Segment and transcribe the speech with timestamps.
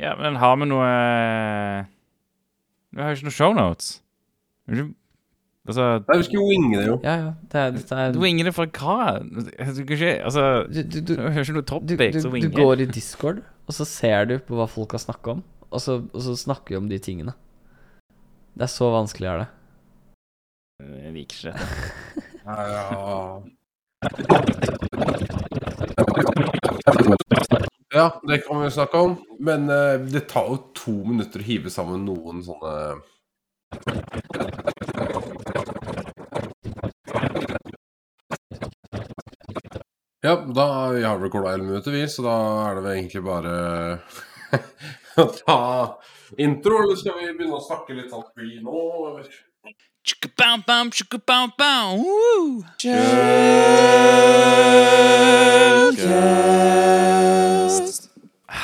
[0.00, 0.88] Ja, men har vi noe
[2.90, 3.90] Vi har jo ikke noe shownotes.
[5.68, 6.96] Altså Nei, vi skulle winge det, jo.
[7.04, 7.30] Ja, ja.
[7.52, 9.20] Det er, det er Du winger det fra hva?
[9.20, 12.50] Du kan ikke Altså du, du, du, hører ikke noe du, topic og å du
[12.56, 16.00] går i Discord, og så ser du på hva folk har snakka om, og så,
[16.00, 17.36] og så snakker vi om de tingene.
[18.56, 19.48] Det er så vanskelig er det.
[21.04, 21.52] Jeg liker ikke
[27.44, 27.69] dette.
[27.92, 28.20] Ja.
[28.22, 29.16] det kan vi snakke om.
[29.38, 33.00] Men eh, det tar jo to minutter å hive sammen noen sånne
[40.22, 42.34] Ja, da vi har recorda 11 minutter, vi, så da
[42.68, 43.52] er det vel egentlig bare
[45.22, 45.60] å ta
[46.36, 46.82] intro.
[46.82, 49.24] Eller skal vi begynne å snakke litt sånn fri nå, eller?
[50.04, 52.64] Tjukkabam-bam, tjukkabam-bam, woo!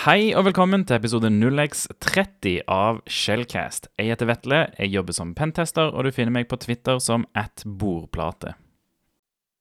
[0.06, 3.88] Hei og velkommen til episode 0x30 av Shellcast.
[3.98, 7.64] Jeg heter Vetle, jeg jobber som pentester, og du finner meg på Twitter som at
[7.66, 8.52] bordplate.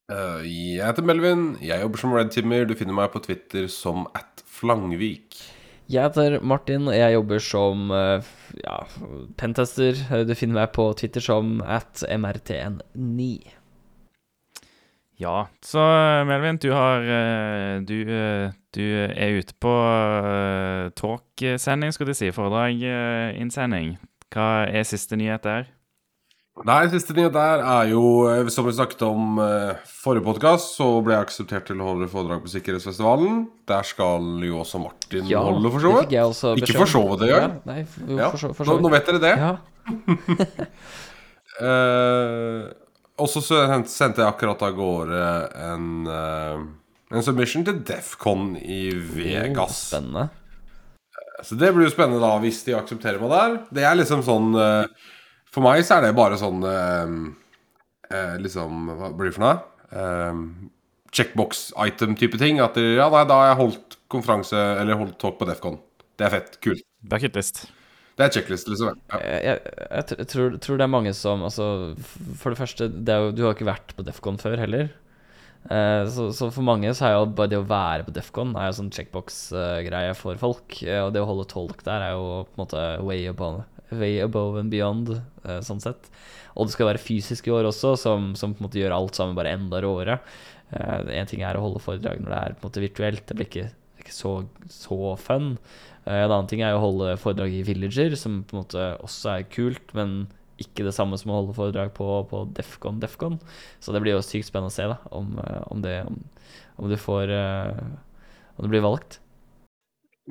[0.05, 4.45] Uh, jeg heter Melvin, jeg jobber som redtimer, Du finner meg på Twitter som at
[4.45, 5.41] Flangvik.
[5.89, 8.29] Jeg heter Martin, og jeg jobber som eh,
[8.61, 8.77] ja,
[9.41, 9.97] pentester.
[10.29, 13.31] Du finner meg på Twitter som at mrtn9.
[15.21, 15.79] Ja, så
[16.27, 22.33] Melvin, du har eh, Du, eh, du er ute på eh, talksending, skulle jeg si.
[22.35, 23.95] Foredrag-innsending.
[24.35, 25.71] Hva er siste nyhet der?
[26.67, 28.01] Nei, siste nyhet der er jo,
[28.51, 32.43] som vi snakket om eh, forrige podkast, så ble jeg akseptert til å holde foredrag
[32.43, 33.45] på Sikkerhetsfestivalen.
[33.71, 36.63] Der skal jo også Martin holde, for så vidt.
[36.63, 37.57] Ikke for så vidt engang.
[37.59, 39.35] Ja, nei, jo, Ja, for så, for nå, nå vet dere det.
[39.39, 39.55] Ja.
[41.55, 42.65] Eh,
[43.17, 45.19] og så sendte jeg akkurat av gårde
[45.65, 46.63] en, eh,
[47.15, 49.77] en submission til Defcon i Oh, Vegas.
[49.91, 50.29] spennende.
[51.43, 53.57] Så det blir jo spennende da hvis de aksepterer meg der.
[53.75, 54.87] Det er liksom sånn eh,
[55.51, 60.69] For meg så er det bare sånn eh, Liksom Hva blir det for noe?
[61.15, 62.59] Checkbox-item-type ting.
[62.63, 65.79] At de, ja, nei, da har jeg holdt konferanse Eller holdt talk på Defcon.
[66.15, 66.57] Det er fett.
[66.63, 66.83] Kult.
[67.03, 67.65] Bucketlist.
[68.15, 68.99] Det er checklist, liksom.
[69.11, 69.17] Ja.
[69.19, 71.65] Jeg, jeg, jeg tror, tror det er mange som Altså,
[72.39, 74.93] for det første, det jo, du har ikke vært på Defcon før heller.
[75.65, 78.67] Eh, så, så for mange så er jo bare det å være på Defcon Er
[78.69, 80.77] jo sånn checkbox-greie for folk.
[80.85, 84.19] Eh, og det å holde tolk der er jo på en måte way above, way
[84.23, 86.11] above and beyond, eh, sånn sett.
[86.55, 89.17] Og det skal være fysisk i år også, som, som på en måte gjør alt
[89.17, 90.21] sammen bare enda råere.
[90.75, 93.47] Én ting er å holde foredrag når det er på en måte virtuelt, det blir
[93.49, 93.65] ikke,
[94.01, 94.31] ikke så,
[94.71, 95.51] så fun.
[96.05, 99.35] Eh, En annen ting er å holde foredrag i Villager, som på en måte også
[99.39, 100.25] er kult, men
[100.61, 103.39] ikke det samme som å holde foredrag på, på Defcon Defcon.
[103.83, 106.21] Så det blir jo sykt spennende å se da, om, eh, om, det, om,
[106.79, 107.85] om du får eh,
[108.55, 109.19] Om du blir valgt.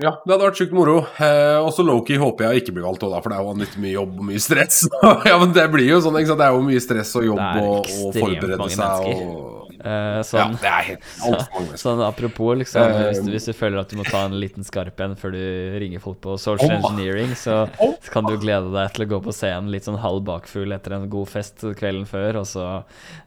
[0.00, 0.94] Ja, det hadde vært sjukt moro.
[1.22, 3.92] Eh, også Loki håper jeg ikke blir valgt da, for det er jo litt mye
[3.92, 4.80] jobb og mye stress.
[5.28, 6.40] ja, men det blir jo sånn, ikke sant.
[6.40, 9.20] Det er jo mye stress og jobb og, og forberede seg mennesker.
[9.28, 9.53] og
[9.84, 13.52] Ja, sånn, det er helt altfor mange sånn apropos, liksom, uh, hvis, du, hvis du
[13.52, 15.42] føler at du må ta en liten skarp en før du
[15.82, 19.20] ringer folk på social oh, engineering, så så kan du glede deg til å gå
[19.26, 22.68] på scenen litt sånn halv bakfull etter en god fest kvelden før, og så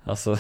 [0.09, 0.37] altså,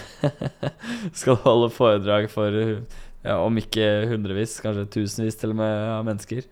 [1.19, 6.07] skal du holde foredrag for ja, om ikke hundrevis, kanskje tusenvis til og med av
[6.07, 6.47] mennesker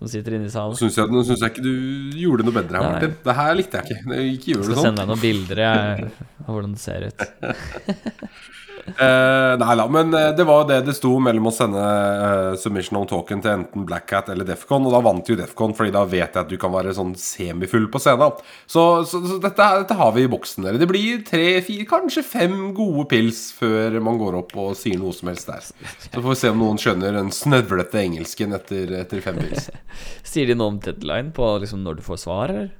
[0.00, 0.76] som sitter inne i salen.
[0.78, 2.92] syns jeg, nå synes jeg ikke du gjorde noe bedre her, Nei.
[2.94, 3.16] Martin.
[3.26, 4.20] Det her likte jeg ikke.
[4.30, 4.86] Ikke gjør Jeg skal sånn.
[4.86, 6.12] sende deg noen bilder jeg,
[6.46, 7.26] av hvordan det ser ut.
[8.86, 12.98] Eh, nei da, men eh, det var det det sto mellom å sende uh, submission
[13.00, 16.04] on talken til enten Black Hat eller Defcon, og da vant jo Defcon, fordi da
[16.08, 18.40] vet jeg at du kan være sånn semifull på scenen.
[18.64, 20.80] Så, så, så dette, dette har vi i boksen, dere.
[20.80, 25.14] Det blir tre, fire, kanskje fem gode pils før man går opp og sier noe
[25.16, 25.64] som helst der.
[25.64, 29.70] Så får vi se om noen skjønner den snøvlete engelsken etter, etter fem pils.
[30.30, 32.70] Sier de noe om deadline på liksom når du får svar, eller?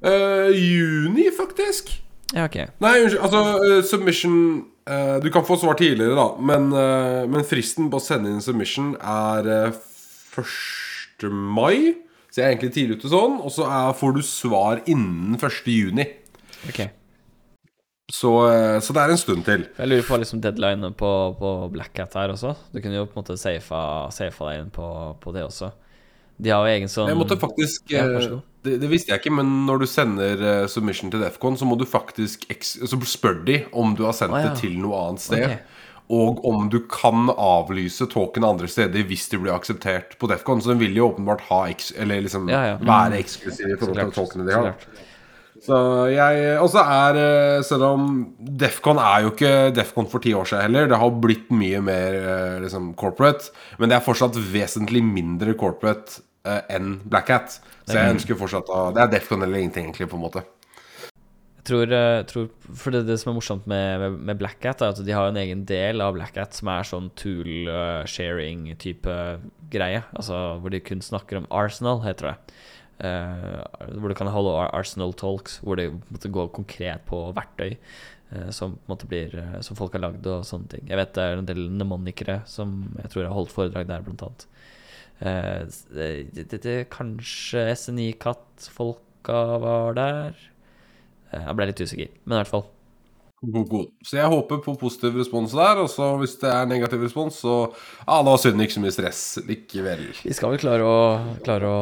[0.00, 1.92] Uh, juni, faktisk.
[2.32, 2.56] Ja, ok.
[2.80, 3.22] Nei, unnskyld.
[3.26, 4.36] Altså, uh, submission
[5.22, 6.28] Du kan få svar tidligere, da.
[6.40, 9.82] Men, eh, men fristen på å sende inn submission er uh,
[10.40, 11.28] 1.
[11.30, 11.94] mai.
[12.30, 13.36] Så jeg er egentlig tidlig ute sånn.
[13.42, 15.60] Og så er, får du svar innen 1.
[15.70, 16.06] juni.
[16.70, 16.80] ok
[18.10, 19.66] Så, eh, så det er en stund til.
[19.76, 22.54] Jeg lurer på liksom deadline på, på Black Hat her også.
[22.72, 23.82] Du kunne jo på en måte safa,
[24.14, 24.88] safa deg inn på,
[25.22, 25.70] på det også.
[26.40, 28.06] De har jo egen sånn Jeg måtte faktisk Ja,
[28.64, 31.78] det, det visste jeg ikke, men når du sender uh, submission til Defcon, så må
[31.80, 34.50] du faktisk Så spør de om du har sendt Å, ja.
[34.50, 35.46] det til noe annet sted.
[35.46, 35.86] Okay.
[36.10, 40.60] Og om du kan avlyse talken andre steder hvis de blir akseptert på Defcon.
[40.60, 42.80] Så den vil jo åpenbart ha eller liksom Ja, ja.
[42.82, 44.74] være eksklusiv i forhold til talkene de har.
[45.60, 45.76] Så
[46.08, 48.04] jeg Og så er eh, Selv om
[48.40, 50.88] Defcon er jo ikke Defcon for ti år siden heller.
[50.90, 53.52] Det har blitt mye mer eh, liksom corporate.
[53.78, 57.60] Men det er fortsatt vesentlig mindre corporate eh, enn Black Hat.
[57.84, 60.42] Så jeg ønsker fortsatt å Det er Defcon eller ingenting, egentlig, på en måte.
[61.60, 64.80] Jeg tror, eh, tror For det, det som er morsomt med, med, med Black Hat,
[64.80, 69.14] er at de har en egen del av Black Hat som er sånn tool-sharing-type
[69.70, 70.02] greie.
[70.16, 72.36] Altså hvor de kun snakker om Arsenal, heter det.
[73.00, 73.64] Uh,
[73.96, 77.78] hvor du kan holde Arsenal Talks, hvor de måtte gå konkret på verktøy
[78.30, 78.78] eh, som,
[79.08, 80.84] blir, eh, som folk har lagd og sånne ting.
[80.90, 84.26] Jeg vet det er en del mnemonikere som jeg tror har holdt foredrag der, blant
[84.26, 84.46] annet.
[85.20, 85.62] Eh,
[85.92, 90.36] det, det, det, kanskje SNI-katt-folka var der.
[91.32, 92.68] Eh, Jeg ble litt usikker, men i hvert fall.
[93.40, 93.86] God, god.
[94.04, 95.78] Så jeg håper på positiv respons der.
[95.80, 99.22] Og så hvis det er negativ respons, så det var synd ikke så mye stress
[99.48, 100.02] likevel.
[100.26, 100.98] Vi skal vel klare å,
[101.46, 101.78] klare å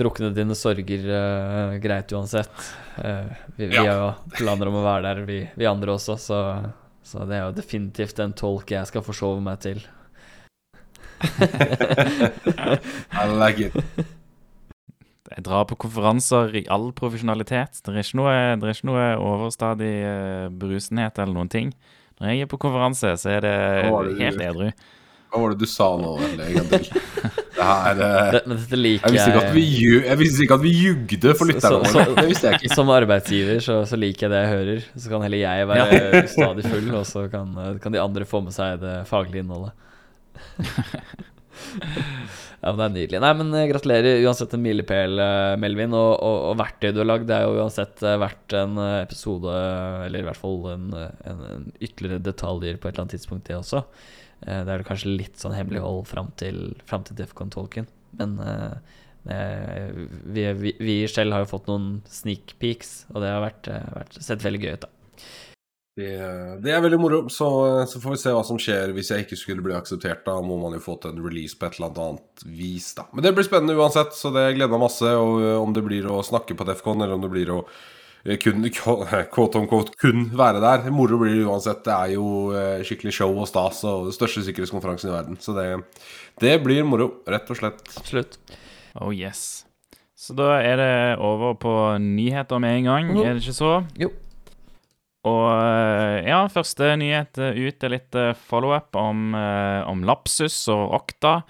[0.00, 2.50] drukne dine sorger uh, greit uansett.
[2.98, 3.84] Uh, vi, vi Ja.
[3.84, 4.08] har jo
[4.40, 6.40] planer om å være der, vi, vi andre også, så,
[7.06, 9.86] så det er jo definitivt en tolk jeg skal forsove meg til.
[13.12, 13.74] I like it.
[15.36, 17.80] Jeg drar på konferanser i all profesjonalitet.
[17.84, 21.68] Det er ikke noe, det er ikke noe overstadig Brusenhet berusenhet eller noen ting.
[22.20, 24.68] Når jeg er på konferanse, så er det det du- helt edru.
[25.26, 26.38] Hva var det du sa nå, til?
[26.38, 26.46] Det
[27.58, 30.54] her eh, Det, men dette liker jeg, visste ikke at vi, ju- jeg visste ikke
[30.56, 32.62] at vi jugde for lytterne våre.
[32.72, 34.80] Som arbeidsgiver så, så liker jeg det jeg hører.
[34.94, 37.50] Så kan heller jeg være stadig full, og så kan,
[37.82, 39.74] kan de andre få med seg det faglige innholdet.
[42.62, 43.20] ja, men Det er nydelig.
[43.22, 45.94] Nei, men eh, gratulerer uansett en milepæl, eh, Melvin.
[45.96, 49.56] Og, og, og verktøyet du har lagd, det er jo uansett eh, verdt en episode,
[50.06, 53.58] eller i hvert fall en, en, en ytterligere detaljer på et eller annet tidspunkt, det
[53.60, 53.84] også.
[54.36, 57.86] Det er det kanskje litt sånn hemmelighold fram til, fram til Defcon-tolken,
[58.20, 58.74] men eh,
[60.28, 64.20] vi, vi, vi selv har jo fått noen sneak peeks, og det har vært, vært
[64.20, 64.84] sett veldig gøy ut.
[64.84, 64.95] da
[65.96, 66.12] Det,
[66.60, 67.18] det er veldig moro.
[67.32, 67.48] Så,
[67.88, 70.26] så får vi se hva som skjer hvis jeg ikke skulle bli akseptert.
[70.26, 73.06] Da må man jo få til en release på et eller annet vis, da.
[73.16, 75.12] Men det blir spennende uansett, så det gleder meg masse.
[75.16, 77.62] Og om det blir å snakke på Defcon, eller om det blir å
[78.42, 78.66] kun,
[79.34, 80.84] quote on quote, kun være der.
[80.92, 81.80] Moro blir det uansett.
[81.86, 82.28] Det er jo
[82.84, 85.40] skikkelig show og stas og den største sikkerhetskonferansen i verden.
[85.40, 85.70] Så det,
[86.44, 87.80] det blir moro, rett og slett.
[87.96, 88.36] Absolutt.
[89.00, 89.64] Oh yes.
[90.16, 90.92] Så da er det
[91.24, 91.72] over på
[92.04, 93.24] nyheter med en gang, mm.
[93.24, 93.74] er det ikke så?
[94.00, 94.12] Jo.
[95.26, 101.00] Og eh, ja, første nyhet eh, ut er litt eh, follow-up om, om Lapsus og
[101.00, 101.40] Okta.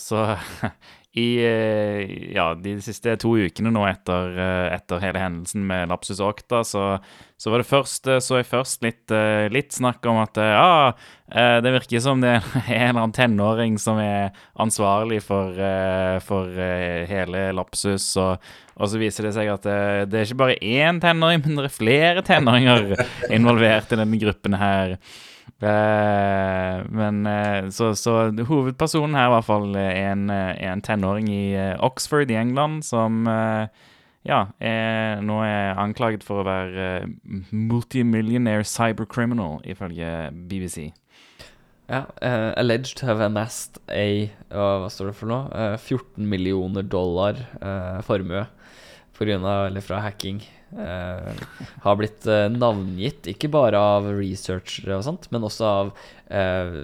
[0.00, 0.20] Så
[1.14, 6.18] i eh, ja, de siste to ukene nå etter, eh, etter hele hendelsen med Lapsus
[6.18, 6.86] og Okta, så,
[7.38, 9.14] så var det først eh, så jeg først litt,
[9.54, 10.90] litt snakk om at ja,
[11.62, 15.54] det virker som det er en eller annen tenåring som er ansvarlig for,
[16.26, 16.50] for
[17.10, 18.08] hele Lapsus.
[18.18, 19.68] Og, og så viser det seg at
[20.10, 22.90] det er ikke bare én tenåring, men det er flere tenåringer
[23.30, 24.98] involvert i denne gruppen her.
[25.64, 28.16] Eh, men eh, så, så
[28.48, 31.44] hovedpersonen her i hvert fall er en, eh, en tenåring i
[31.84, 33.24] Oxford i England som
[34.24, 37.06] ja, er, nå er anklaget for å være
[37.52, 40.92] multimillionaire cybercriminal, ifølge BBC.
[41.84, 45.50] Ja, uh, alleged to have amassed a hva, hva står det for noe?
[45.52, 48.46] Uh, 14 millioner dollar uh, formue
[49.14, 50.40] på grunn av, eller fra hacking.
[50.80, 51.44] Eh,
[51.84, 55.92] har blitt eh, navngitt, ikke bare av researchere og sånt, men også av
[56.28, 56.76] eh,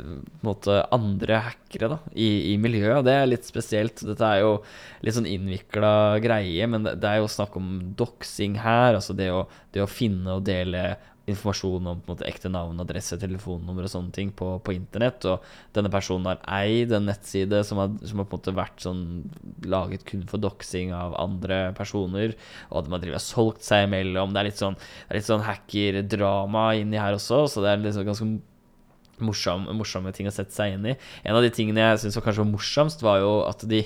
[0.46, 3.00] måte andre hackere da, i, i miljøet.
[3.00, 4.04] Og det er litt spesielt.
[4.06, 4.56] Dette er jo
[5.04, 5.92] litt sånn innvikla
[6.22, 8.98] greie, men det er jo snakk om doxing her.
[8.98, 10.94] Altså det å, det å finne og dele
[11.32, 15.24] informasjon om måte, ekte navn, adresse, telefonnummer og sånne ting på, på internett.
[15.30, 15.46] Og
[15.76, 19.04] denne personen har eid en nettside som har, som har på en måte vært sånn
[19.70, 22.36] laget kun for doxing av andre personer.
[22.70, 24.34] Og de har drevet og solgt seg imellom.
[24.34, 27.84] Det er litt sånn, det er litt sånn hackerdrama inni her også, så det er
[27.86, 28.30] liksom ganske
[29.24, 30.96] morsom, morsomme ting å sette seg inn i.
[31.24, 33.82] En av de tingene jeg syns var kanskje morsomst, var jo at de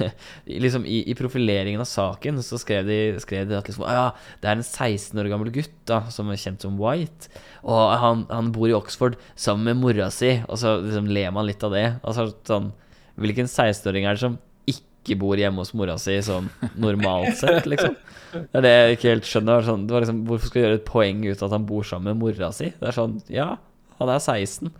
[0.66, 4.36] liksom i, i profileringen av saken så skrev de, skrev de at liksom, «Ah, ja,
[4.42, 8.24] det er en 16 år gammel gutt da, som er kjent som White, og han,
[8.32, 11.74] han bor i Oxford sammen med mora si, og så liksom ler man litt av
[11.76, 11.88] det.
[12.02, 12.72] Altså sånn
[13.20, 14.38] Hvilken 16-åring er det som
[14.72, 16.46] ikke bor hjemme hos mora si sånn
[16.80, 17.96] normalt sett, liksom?
[18.32, 19.66] Det er det jeg ikke helt skjønner.
[19.66, 21.84] Sånn, det var liksom, hvorfor skal du gjøre et poeng ut av at han bor
[21.86, 22.70] sammen med mora si?
[22.78, 23.50] Det er sånn, ja,
[23.98, 24.70] han er 16.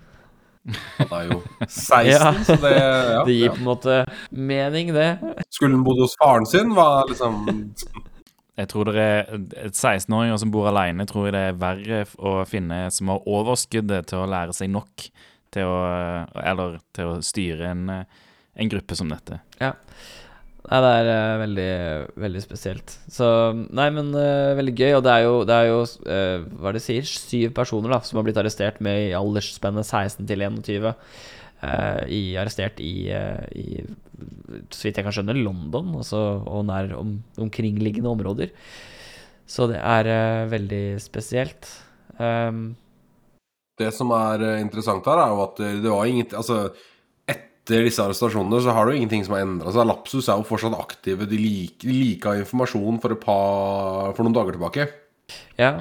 [0.98, 2.32] Han er jo 16, Ja.
[2.46, 3.52] så det ja, Det gir ja.
[3.56, 3.96] på en måte
[4.30, 5.08] mening, det.
[5.50, 7.42] Skulle han bodd hos faren sin, var liksom
[8.60, 12.84] Jeg tror det er 16-åringer som bor alene, tror jeg det er verre å finne
[12.94, 15.06] som har overskuddet til å lære seg nok
[15.52, 15.80] til å
[16.44, 18.04] Eller til å styre en, eh,
[18.62, 19.40] en gruppe som dette.
[19.60, 19.72] Ja.
[20.62, 21.70] Nei, det er uh, veldig,
[22.22, 22.92] veldig spesielt.
[23.10, 23.26] Så
[23.74, 24.92] Nei, men uh, veldig gøy.
[24.98, 27.98] Og det er jo, det er jo uh, hva er det sier, syv personer da
[28.06, 30.92] som har blitt arrestert med i aldersspennet 16 til 21.
[31.62, 33.66] eh, i, arrestert i, i
[34.70, 38.54] Så vidt jeg kan skjønne, London altså, og nær om, omkringliggende områder.
[39.46, 41.66] Så det er veldig spesielt.
[42.18, 42.74] Um,
[43.78, 46.72] Det som er interessant her, er jo at det var ingenting Altså,
[47.62, 49.86] etter disse arrestasjonene så har det jo ingenting som har endra seg.
[49.86, 51.28] Lapsus er jo fortsatt aktive.
[51.30, 54.88] De liker, de informasjon for, par, for noen dager tilbake.
[55.56, 55.76] ja,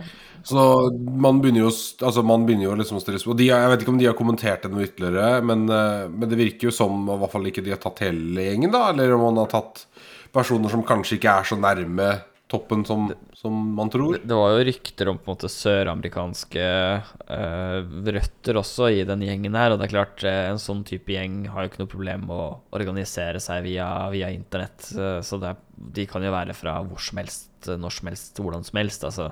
[0.45, 0.61] Så
[0.93, 1.71] man begynner jo,
[2.05, 3.45] altså man begynner jo liksom å stille spørsmål.
[3.47, 6.69] Jeg vet ikke om de har kommentert det noe ytterligere, men, eh, men det virker
[6.69, 8.91] jo som i hvert fall ikke de har tatt hele gjengen, da.
[8.93, 9.87] Eller om man har tatt
[10.31, 12.11] personer som kanskje ikke er så nærme
[12.51, 14.19] toppen som, som man tror.
[14.23, 16.67] det var jo rykter om på en måte søramerikanske
[17.31, 17.79] uh,
[18.17, 21.45] røtter også i den gjengen her, og det er klart eh, en sånn type gjeng
[21.53, 26.05] har jo ikke noe problem med å organisere seg via, via internett, så det de
[26.09, 29.29] kan jo være fra hvor som helst, når som helst, hvordan som helst, altså.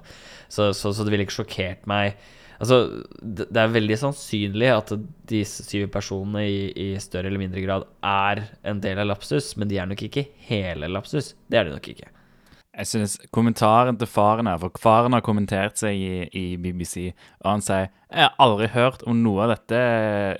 [0.47, 2.17] Så, så, så det ville ikke sjokkert meg.
[2.59, 2.79] Altså,
[3.21, 4.93] det, det er veldig sannsynlig at
[5.29, 9.71] disse syv personene i, i større eller mindre grad er en del av Lapsus, men
[9.71, 11.33] de er nok ikke hele Lapsus.
[11.47, 12.09] Det er de nok ikke.
[12.79, 17.09] Jeg synes kommentaren til faren her, for faren har kommentert seg i, i BBC,
[17.41, 19.81] og han sier Jeg har aldri hørt om noe av dette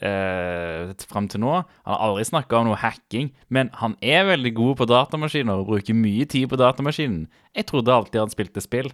[0.08, 1.58] eh, fram til nå.
[1.60, 5.68] Han har aldri snakka om noe hacking, men han er veldig god på datamaskiner og
[5.74, 7.28] bruker mye tid på datamaskinen.
[7.60, 8.92] Jeg trodde alltid han spilte spill.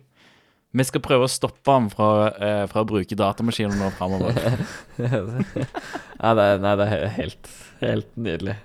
[0.75, 4.33] Vi skal prøve å stoppe ham fra, eh, fra å bruke datamaskiner nå framover.
[6.19, 7.51] er, nei, det er helt,
[7.83, 8.57] helt nydelig.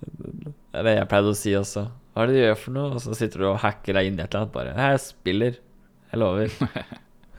[0.00, 1.88] Det er det jeg pleide å si også.
[2.14, 2.94] Hva er det du gjør for noe?
[2.96, 4.54] Og så sitter du og hacker deg inn i et eller annet.
[4.54, 5.58] Bare Jeg spiller.
[6.10, 6.56] Jeg lover.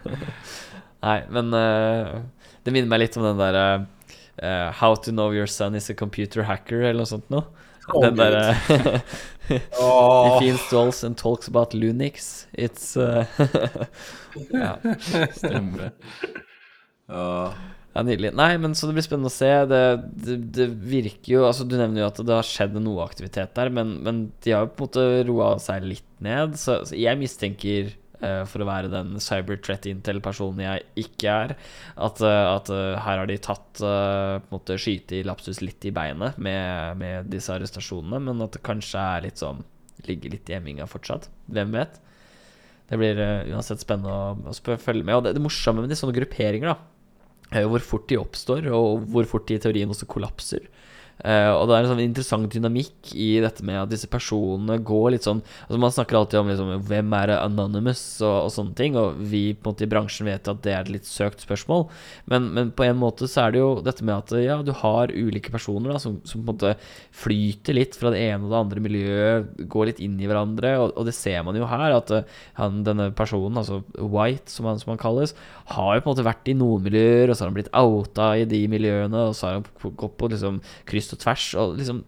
[1.06, 2.22] Nei, men uh,
[2.64, 5.96] det minner meg litt om den derre uh, How to know your son is a
[5.98, 7.48] computer hacker, eller noe sånt noe.
[7.90, 8.56] Oh, den derre
[9.82, 10.28] Åh.
[10.38, 13.26] If he installs and talks about Lunix, it's uh,
[14.54, 14.78] Ja.
[15.36, 15.92] Stemmer det.
[17.10, 17.54] Ja.
[17.92, 18.32] Ja, Nydelig.
[18.40, 19.50] Nei, men så det blir spennende å se.
[19.68, 19.82] Det,
[20.24, 23.72] det, det virker jo Altså, Du nevner jo at det har skjedd noe aktivitet der,
[23.74, 26.56] men, men de har jo på en måte roa seg litt ned.
[26.60, 27.90] Så, så jeg mistenker,
[28.22, 31.56] eh, for å være den cyber threat intel-personen jeg ikke er,
[32.08, 35.92] at, eh, at eh, her har de tatt på måte skyte i lapsus litt i
[35.96, 39.64] beinet med, med disse arrestasjonene, men at det kanskje er litt sånn
[40.08, 41.28] Ligger litt i emminga fortsatt.
[41.54, 42.00] Hvem vet?
[42.90, 43.20] Det blir
[43.54, 45.14] uansett spennende å, å følge med.
[45.14, 46.91] Og det, det morsomme med de sånne grupperinger, da,
[47.52, 50.64] hvor fort de oppstår, og hvor fort de i teorien også kollapser.
[51.22, 55.12] Eh, og det er en sånn interessant dynamikk i dette med at disse personene går
[55.14, 58.98] litt sånn Altså Man snakker alltid om liksom, hvem er anonymous og, og sånne ting,
[58.98, 61.86] og vi på en måte i bransjen vet at det er et litt søkt spørsmål.
[62.32, 65.14] Men, men på en måte så er det jo dette med at ja, du har
[65.14, 66.74] ulike personer da som, som på en måte
[67.22, 70.96] flyter litt fra det ene og det andre miljøet, går litt inn i hverandre, og,
[70.98, 74.82] og det ser man jo her, at eh, han, denne personen, altså White, som han,
[74.82, 75.36] som han kalles,
[75.76, 78.32] har jo på en måte vært i noen miljøer, og så har han blitt outa
[78.42, 82.04] i de miljøene, og så har han gått på liksom kryss og tvers, og liksom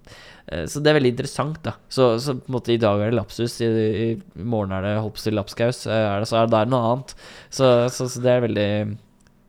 [0.48, 1.76] eh, Så det er veldig interessant, da.
[1.92, 4.08] Så, så på en måte i dag er det lapsus, i, i
[4.42, 7.16] morgen er det hopps til lapskaus, eh, er det, så er det der noe annet.
[7.50, 8.70] Så, så, så det er veldig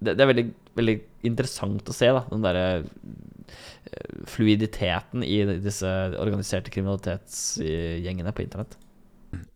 [0.04, 0.46] det, det er veldig,
[0.76, 0.96] veldig
[1.30, 8.78] interessant å se, da, den derre eh, fluiditeten i disse organiserte kriminalitetsgjengene på internett.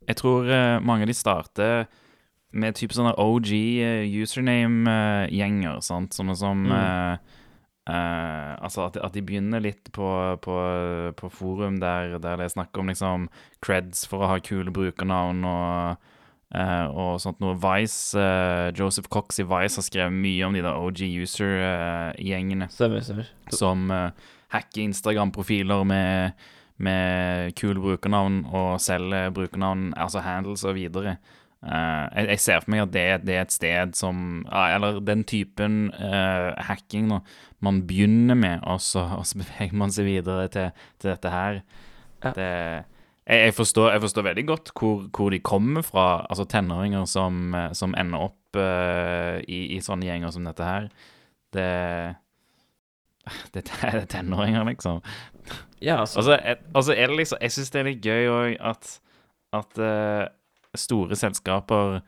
[0.09, 0.47] Jeg tror
[0.83, 1.83] mange av de starter
[2.57, 3.51] med type sånne OG
[4.25, 5.83] username-gjenger?
[5.85, 7.19] Sånne som Mm.
[7.89, 10.11] Eh, Altså at, at de begynner litt på,
[10.45, 10.59] på,
[11.17, 13.29] på forum der, der det er snakk om liksom
[13.65, 16.09] creds for å ha kule brukernavn og
[16.57, 17.57] uh, og sånt noe.
[17.61, 22.71] Vice, uh, Joseph Cox i Vice har skrevet mye om de der OG user-gjengene
[23.53, 23.89] som
[24.53, 31.19] hacker Instagram-profiler med, med kule brukernavn og selger brukernavn, altså handles og videre.
[31.59, 35.25] Uh, jeg, jeg ser for meg at det, det er et sted som Eller den
[35.27, 37.19] typen uh, hacking nå,
[37.65, 41.61] man begynner med, og så, og så beveger man seg videre til, til dette her.
[42.23, 42.33] Ja.
[42.37, 42.51] Det,
[43.29, 47.55] jeg, jeg, forstår, jeg forstår veldig godt hvor, hvor de kommer fra, altså tenåringer som,
[47.55, 50.89] eh, som ender opp uh, i, i sånne gjenger som dette her.
[51.55, 51.69] Det
[53.55, 55.03] Dette er tenåringer, liksom.
[55.85, 58.55] Ja, altså, altså, så er, er det liksom Jeg syns det er litt gøy òg
[58.71, 58.95] at,
[59.59, 60.25] at uh,
[60.79, 61.99] store selskaper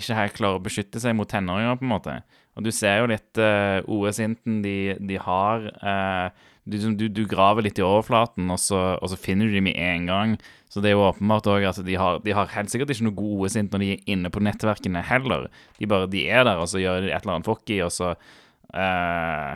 [0.00, 2.14] ikke her klarer å beskytte seg mot tenåringer, på en måte.
[2.56, 5.68] Og du ser jo litt uh, OS-inten de, de har.
[5.80, 9.64] Uh, du, du, du graver litt i overflaten, og så, og så finner du dem
[9.70, 10.34] med en gang.
[10.72, 13.16] Så det er jo åpenbart òg at de har, de har helt sikkert ikke noe
[13.18, 15.48] god OS-int når de er inne på nettverkene heller.
[15.80, 18.12] De bare de er der, og så gjør de et eller annet fucky, og så
[18.14, 19.52] uh,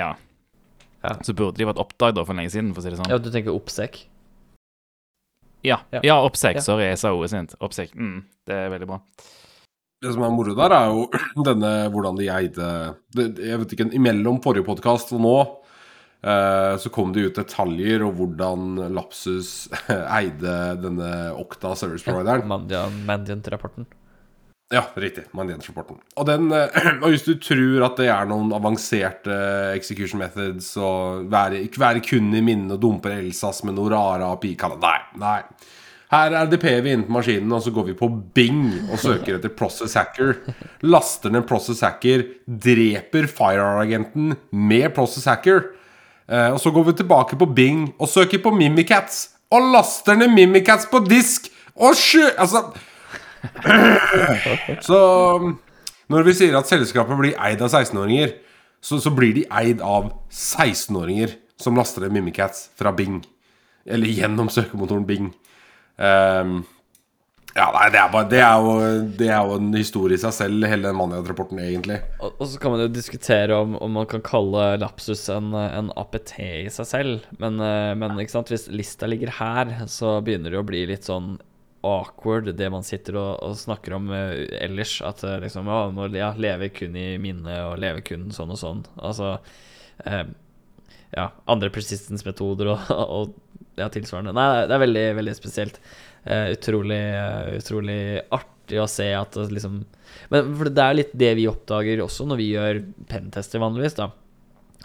[0.00, 0.10] Ja.
[0.98, 1.12] Ja.
[1.22, 3.12] Så burde de vært oppdaget for lenge siden, for å si det sånn.
[3.12, 4.00] ja, du tenker oppsek?
[5.66, 6.16] Ja, Ja.
[6.22, 6.58] oppsek.
[6.58, 6.64] Ja.
[6.64, 7.54] Sorry, jeg sa OS-int.
[7.62, 7.94] Oppsek.
[7.94, 8.98] Mm, det er veldig bra.
[9.98, 11.06] Det som er moro der, er jo
[11.48, 12.68] denne hvordan de eide
[13.18, 15.32] det, Jeg vet ikke, Imellom forrige podkast og nå
[16.22, 19.66] eh, så kom det ut detaljer om hvordan Lapsus
[20.20, 22.46] eide denne Okta service provideren.
[22.50, 23.88] Mandiant- Mandiant-rapporten.
[24.70, 25.24] Ja, riktig.
[25.34, 25.98] Mandiant-rapporten.
[26.20, 29.34] Og, eh, og hvis du tror at det er noen avanserte
[29.74, 34.78] execution methods og være, være kun i minnet og dumper Elsas med noe rare API-kaller
[34.84, 34.98] Nei.
[35.24, 35.40] nei.
[36.08, 39.52] Her RDP-er vi inn på maskinen, og så går vi på Bing og søker etter
[39.52, 40.38] Process Hacker.
[40.88, 45.66] Laster ned Process Hacker, dreper FireR-agenten med Process Hacker.
[46.28, 49.26] Eh, og så går vi tilbake på Bing og søker på Mimikats.
[49.52, 51.50] Og laster ned Mimikats på disk!
[51.76, 52.24] Og sjø...
[52.40, 52.64] Altså
[54.88, 54.98] Så
[56.08, 58.32] når vi sier at selskapet blir eid av 16-åringer,
[58.80, 63.20] så, så blir de eid av 16-åringer som laster ned Mimikats fra Bing.
[63.84, 65.30] Eller gjennom søkemotoren Bing.
[65.98, 66.60] Ehm,
[67.58, 68.72] ja, nei, det er, bare, det, er jo,
[69.18, 71.98] det er jo en historie i seg selv, hele den Mandiant-rapporten, egentlig.
[72.20, 75.90] Og, og så kan man jo diskutere om, om man kan kalle lapsus en, en
[75.98, 77.28] APT i seg selv.
[77.42, 81.36] Men, eh, men hvis lista ligger her, så begynner det å bli litt sånn
[81.86, 84.98] awkward, det man sitter og, og snakker om eh, ellers.
[85.02, 88.84] At eh, liksom Ja, ja, leve kun i minnet, og leve kun sånn og sånn.
[88.96, 89.38] Altså
[90.04, 90.28] eh,
[91.16, 94.34] Ja, andre persistence-metoder og, og ja, tilsvarende.
[94.36, 95.80] Nei, det er veldig, veldig spesielt.
[96.28, 97.98] Uh, utrolig, uh, utrolig
[98.34, 99.78] artig å se at det liksom
[100.34, 104.10] Men for det er litt det vi oppdager også når vi gjør pentester vanligvis, da.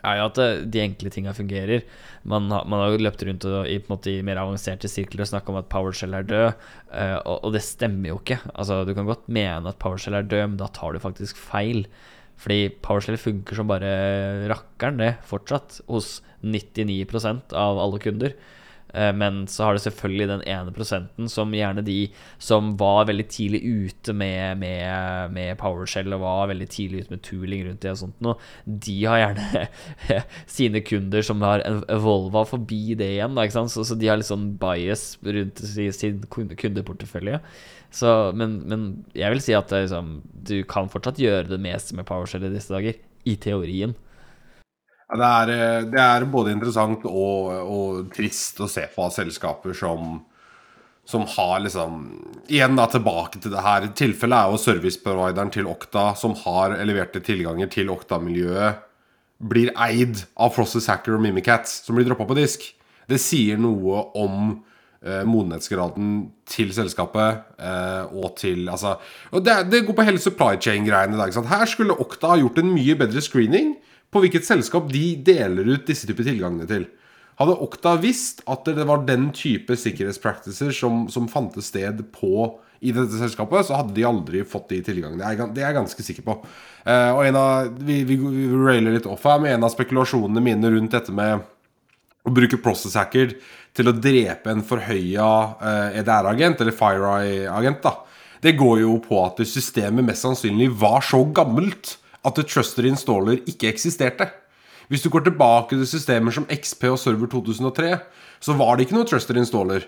[0.03, 1.85] Er jo at eh, de enkle tinga fungerer.
[2.27, 5.29] Man har, man har jo løpt rundt og, i, måte, i mer avanserte sirkler og
[5.31, 8.41] snakka om at PowerShell er død, uh, og, og det stemmer jo ikke.
[8.51, 11.85] Altså, du kan godt mene at PowerShell er død, men da tar du faktisk feil.
[12.41, 13.93] Fordi PowerShell funker som bare
[14.51, 18.35] rakkeren, det, fortsatt, hos 99% av alle kunder.
[18.93, 21.97] Eh, Men så har du selvfølgelig den ene prosenten som gjerne de
[22.37, 27.23] som var veldig tidlig ute med, med, med PowerShell og var veldig tidlig ute med
[27.25, 29.65] tooling rundt det og sånt noe, de har gjerne
[30.57, 33.39] sine kunder som har evolva forbi det igjen?
[33.49, 35.63] Så, så de har litt sånn bias rundt
[35.97, 37.41] sin kundeportefølje.
[37.93, 42.07] Så, men, men jeg vil si at liksom, du kan fortsatt gjøre det meste med
[42.09, 42.97] PowerShell i disse dager,
[43.29, 43.93] i teorien.
[45.13, 50.21] Det, er, eh, det er både interessant og, og trist å se på selskaper som
[51.05, 53.85] som har liksom Igjen da tilbake til det her.
[53.95, 58.81] Tilfellet er jo serviceprovideren til Okta, som har leverte tilganger til Okta-miljøet,
[59.43, 62.65] blir eid av Process Hacker og Mimikatz, som blir droppa på disk.
[63.07, 64.57] Det sier noe om
[65.27, 66.11] modenhetsgraden
[66.47, 68.95] til selskapet eh, og til Altså
[69.33, 71.19] og det, det går på hele supply chain-greiene.
[71.49, 73.75] Her skulle Okta ha gjort en mye bedre screening
[74.13, 76.85] på hvilket selskap de deler ut disse typer tilgangene til.
[77.39, 82.51] Hadde Okta visst at det var den type sikkerhetspractices som, som fantes sted på
[82.83, 85.33] i dette selskapet, så hadde de aldri fått de tilgangene.
[85.55, 86.35] Det er jeg ganske sikker på.
[86.83, 90.43] Eh, og en av, vi, vi, vi railer litt off her, men en av spekulasjonene
[90.43, 91.47] mine rundt dette med
[92.23, 93.33] å bruke process hacker
[93.73, 97.95] til å drepe en forhøya eh, EDR-agent, eller FireEye-agent, da.
[98.43, 101.95] Det går jo på at systemet mest sannsynlig var så gammelt
[102.27, 104.27] at et Truster Installer ikke eksisterte.
[104.91, 107.93] Hvis du går tilbake til systemer som XP og Server 2003,
[108.43, 109.87] så var det ikke noe trusted installer.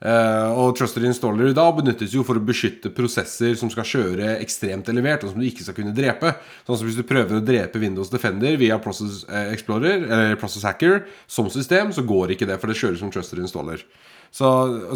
[0.00, 4.34] Eh, og trusted installer i dag benyttes jo for å beskytte prosesser som skal kjøre
[4.44, 6.34] ekstremt elevert, og som du ikke skal kunne drepe.
[6.66, 10.66] Sånn som Hvis du prøver å drepe Windows Defender via Process eh, Explorer eller Process
[10.68, 13.84] Hacker som system, så går ikke det, for det kjøres som trusted installer.
[14.34, 14.48] Så,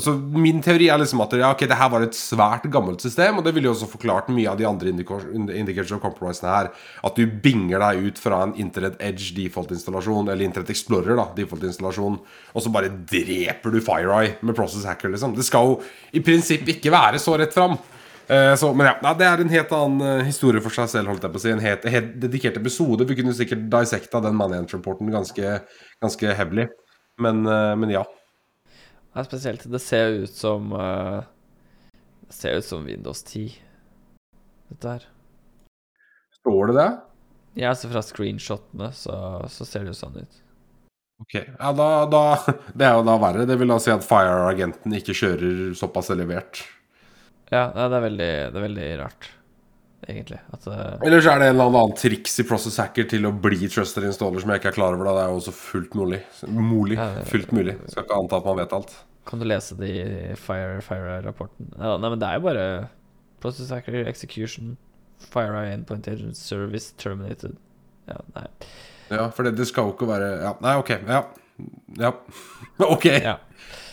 [0.05, 3.39] så min teori er liksom at ja, okay, det her var et svært gammelt system,
[3.41, 6.73] og det ville jo også forklart mye av de andre indicators of compromisene her.
[7.07, 12.21] At du binger deg ut fra en Internet Edge default-installasjon, eller Internet Explorer da, default-installasjon,
[12.55, 15.37] og så bare dreper du FireEye med Process Hacker, liksom.
[15.39, 15.81] Det skal jo
[16.17, 17.79] i prinsipp ikke være så rett fram.
[18.31, 21.25] Eh, så, men ja, det er en helt annen eh, historie for seg selv, holdt
[21.27, 21.51] jeg på å si.
[21.51, 23.07] En helt, helt dedikert episode.
[23.09, 25.57] Vi kunne sikkert dissecta den Management-rapporten ganske,
[26.05, 26.69] ganske heavily.
[27.21, 28.05] Men, eh, men ja.
[29.11, 29.67] Det er spesielt.
[29.67, 31.23] Det ser ut som uh,
[32.29, 33.57] Det ser ut som Windows 10,
[34.71, 35.07] dette her.
[36.41, 36.91] Står det det?
[37.59, 39.17] Ja, så fra screenshotene, så,
[39.51, 40.39] så ser det jo sånn ut.
[41.21, 42.23] Ok, ja da, da
[42.79, 43.49] Det er jo da verre.
[43.49, 46.63] Det vil da si at Fire-agenten ikke kjører såpass elevert.
[47.51, 49.27] Ja, det er veldig, det er veldig rart,
[50.09, 50.39] egentlig.
[50.55, 50.97] At uh...
[51.07, 54.07] Eller så er det en eller annen triks i Process Hacker til å bli trusted
[54.09, 55.09] installer som jeg ikke er klar over.
[55.09, 56.21] da Det er jo også fullt mulig.
[56.49, 56.99] Mulig.
[56.99, 57.77] Ja, det- Fullt mulig.
[57.89, 58.95] Skal ikke anta at man vet alt.
[59.29, 60.05] Kan du lese det i
[60.41, 61.73] Fire Fire-rapporten?
[61.77, 62.69] Ja, nei, men det er jo bare
[63.41, 64.77] Process Hacker Execution,
[65.31, 67.57] FireEye Endpoint Agent Service Terminated.
[68.09, 68.47] Ja, nei.
[69.11, 70.91] Ja, for det, det skal jo ikke være ja, Nei, ok.
[71.07, 71.23] Ja.
[72.01, 72.13] Ja.
[72.95, 73.07] ok.
[73.21, 73.37] Ja.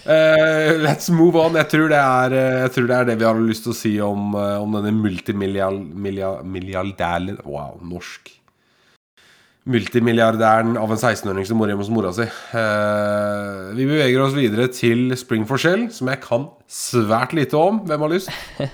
[0.07, 1.51] Eh, let's move on.
[1.59, 3.99] Jeg tror, er, eh, jeg tror det er det vi har lyst til å si
[3.99, 8.31] om, eh, om denne multimilliardæren Wow, norsk.
[9.67, 12.23] Multimilliardæren av en 16-åring som bor hjemme hos mora si.
[12.55, 17.83] Uh, vi beveger oss videre til Spring for Shell, som jeg kan svært lite om.
[17.83, 18.31] Hvem har lyst?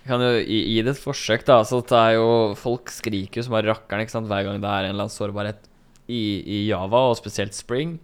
[0.00, 1.62] Jeg kan jo gi, det et forsøk, da.
[1.66, 4.28] Så det er jo Folk skriker jo som bare rakkeren ikke sant?
[4.30, 5.60] hver gang det er en eller annen sårbarhet
[6.08, 7.98] i, i Java, og spesielt Spring.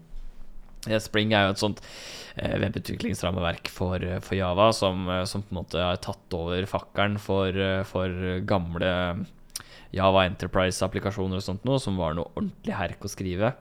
[1.03, 1.83] Spring er jo et sånt
[2.37, 7.19] eh, webutviklingsrammeverk for, for Java som, eh, som på en måte har tatt over fakkelen
[7.23, 8.93] for, eh, for gamle
[9.97, 13.53] Java Enterprise-applikasjoner og sånt noe, som var noe ordentlig herk å skrive.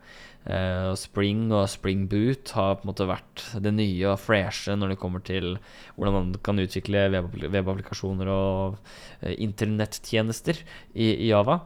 [0.45, 4.93] Uh, Spring og Spring Boot har på en måte vært det nye og freshe når
[4.93, 5.55] det kommer til
[5.95, 8.75] hvordan man kan utvikle web- webapplikasjoner og
[9.23, 10.59] eh, internettjenester
[10.93, 11.63] i, i Java.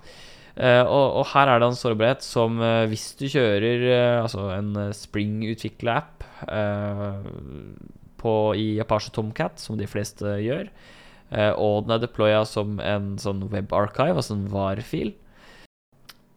[0.59, 4.49] Eh, og, og her er det en sårbarhet som eh, hvis du kjører eh, altså
[4.57, 6.25] en Spring-utvikla app
[8.19, 10.67] på, i Apache Tomcat, som de fleste gjør,
[11.59, 15.11] og den er deploya som en sånn webarchive, altså en var-fil,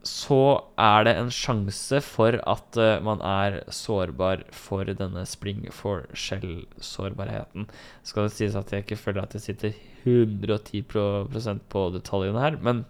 [0.07, 0.41] så
[0.79, 7.71] er det en sjanse for at man er sårbar for denne Spring for Shell-sårbarheten.
[8.07, 12.59] Skal det sies at jeg ikke føler at jeg sitter 110 prosent på detaljene her,
[12.63, 12.85] men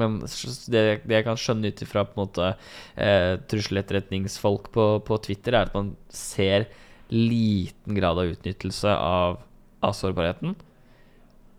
[0.00, 0.20] men
[0.72, 5.94] det, det jeg kan skjønne ut ifra eh, trusseletterretningsfolk på, på Twitter, er at man
[6.08, 6.66] ser
[7.10, 9.40] liten grad av utnyttelse av,
[9.80, 10.56] av sårbarheten.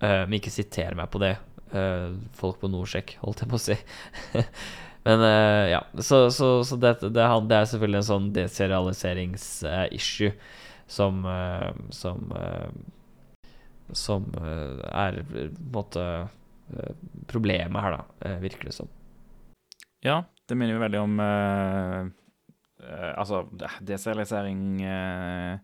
[0.01, 1.35] Eh, men ikke siter meg på det.
[1.71, 3.77] Eh, folk på Norsec, holdt jeg på å si.
[5.07, 10.33] men eh, ja, så, så, så det, det, det er selvfølgelig en sånn deserialiseringsissue
[10.91, 12.69] som eh, Som eh,
[13.95, 16.03] Som er på en måte
[17.31, 18.89] problemet her, da, eh, virker det som.
[20.05, 22.07] Ja, det minner jo veldig om uh,
[22.81, 23.43] uh, Altså,
[23.85, 25.59] deserialisering uh,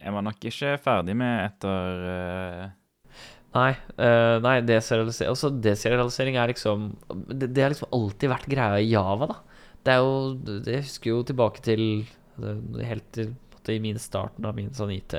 [0.00, 2.68] er man nok ikke ferdig med etter eh,
[3.50, 6.84] Nei, eh, nei deserialisering, altså deserialisering er liksom
[7.34, 9.36] det, det har liksom alltid vært greia i Java, da.
[9.82, 10.12] Det er jo
[10.46, 11.82] det- Jeg husker jo tilbake til
[12.38, 13.34] det- helt til
[13.68, 15.14] i min starten av min sånn IT,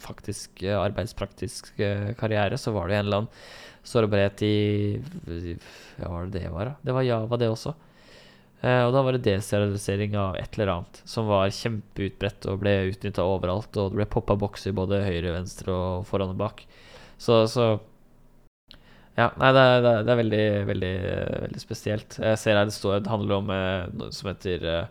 [0.00, 3.44] faktisk eh, arbeidspraktisk eh, karriere, så var det en eller annen
[3.90, 4.56] sårbarhet i
[5.98, 6.74] hva var det det var, da?
[6.84, 7.74] Det var Java, det også.
[8.60, 12.74] Eh, og da var det deserialisering av et eller annet som var kjempeutbredt og ble
[12.90, 13.72] utnytta overalt.
[13.80, 16.66] Og det ble poppa bokser både høyre, venstre og foran og bak.
[17.20, 17.70] Så, så
[19.16, 20.92] Ja, nei, det er, det er, veldig, veldig,
[21.46, 22.20] veldig spesielt.
[22.20, 24.86] Jeg ser her det står Det handler om eh, noe som heter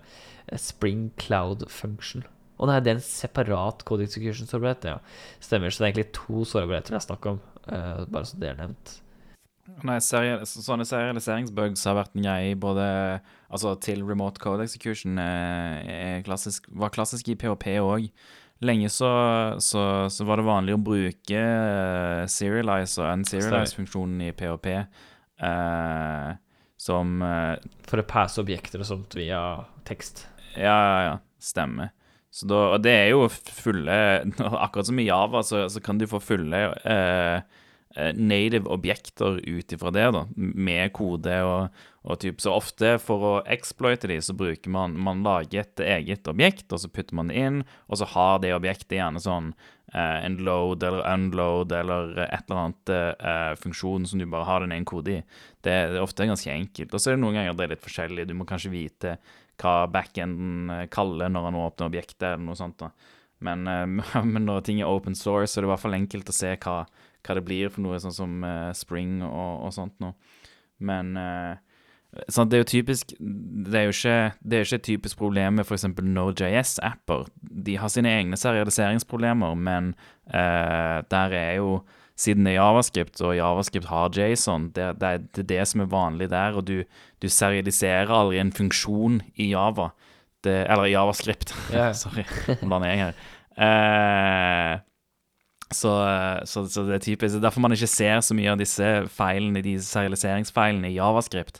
[0.58, 2.26] Spring Cloud Function.
[2.60, 4.90] Og nei, det er en separat code execution-sårbarhet.
[4.92, 4.98] Ja.
[5.44, 5.72] Stemmer.
[5.72, 7.40] Så det er egentlig to sårbarheter det er snakk om.
[7.70, 8.98] uh, bare så det er nevnt.
[9.86, 12.86] Nei, serial, sånne serialiseringsbugs har vært en greie både
[13.54, 18.10] Altså til remote code execution eh, klassisk, var klassisk i PHP òg.
[18.66, 19.10] Lenge så,
[19.64, 26.34] så, så var det vanlig å bruke uh, serialize og unserialize-funksjonen i PHP eh,
[26.80, 27.56] som eh,
[27.88, 29.42] For å passe objekter og sånt via
[29.88, 30.26] tekst.
[30.56, 31.16] Ja, ja, ja.
[31.40, 31.94] Stemmer.
[32.30, 33.96] Så da, og det er jo fulle
[34.66, 37.42] Akkurat som i Java, så, så kan du få fulle eh,
[37.96, 42.44] eh, native objekter ut ifra det, da, med kode og, og typ.
[42.44, 46.84] Så ofte for å exploite de, så bruker man Man lager et eget objekt, og
[46.84, 49.52] så putter man det inn, og så har det objektet gjerne sånn
[49.96, 54.62] eh, en load eller unload eller et eller annet eh, funksjon som du bare har
[54.66, 55.28] den ene kode i.
[55.66, 56.94] Det, er ofte ganske enkelt.
[56.94, 58.30] Og så er det noen ganger det er litt forskjellig.
[58.30, 59.18] Du må kanskje vite
[59.60, 62.80] hva backenden eh, kaller når han åpner objektet, eller noe sånt.
[62.82, 62.92] da.
[63.46, 63.86] Men, eh,
[64.34, 66.54] men når ting er open source, så er det i hvert fall enkelt å se
[66.56, 66.76] hva,
[67.26, 70.16] hva det blir for noe, sånn som eh, Spring og, og sånt noe.
[70.80, 71.12] Men
[72.32, 75.58] sånn, det er jo typisk Det er jo ikke, det er ikke et typisk problem
[75.60, 75.90] med f.eks.
[76.00, 77.26] Node.js-apper.
[77.68, 79.92] De har sine egne serialiseringsproblemer, men
[80.32, 81.82] uh, der er jo
[82.20, 85.92] siden det er javascript, og javascript har JSON, det, det, det er det som er
[85.92, 86.84] vanlig der, og du,
[87.24, 89.92] du serialiserer aldri en funksjon i Java.
[90.44, 91.52] Det, eller i javascript.
[91.72, 91.92] Yeah.
[92.02, 93.18] Sorry, nå blander jeg her.
[93.60, 94.76] Eh,
[95.76, 95.92] så,
[96.48, 98.88] så, så det er typisk det er derfor man ikke ser så mye av disse
[99.14, 101.60] feilene, de serialiseringsfeilene i javascript.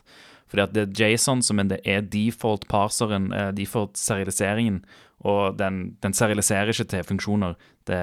[0.50, 4.82] Fordi at det er JSON som er, er default parseren, eh, default serialiseringen,
[5.20, 7.56] og den, den serialiserer ikke til funksjoner.
[7.86, 8.00] Det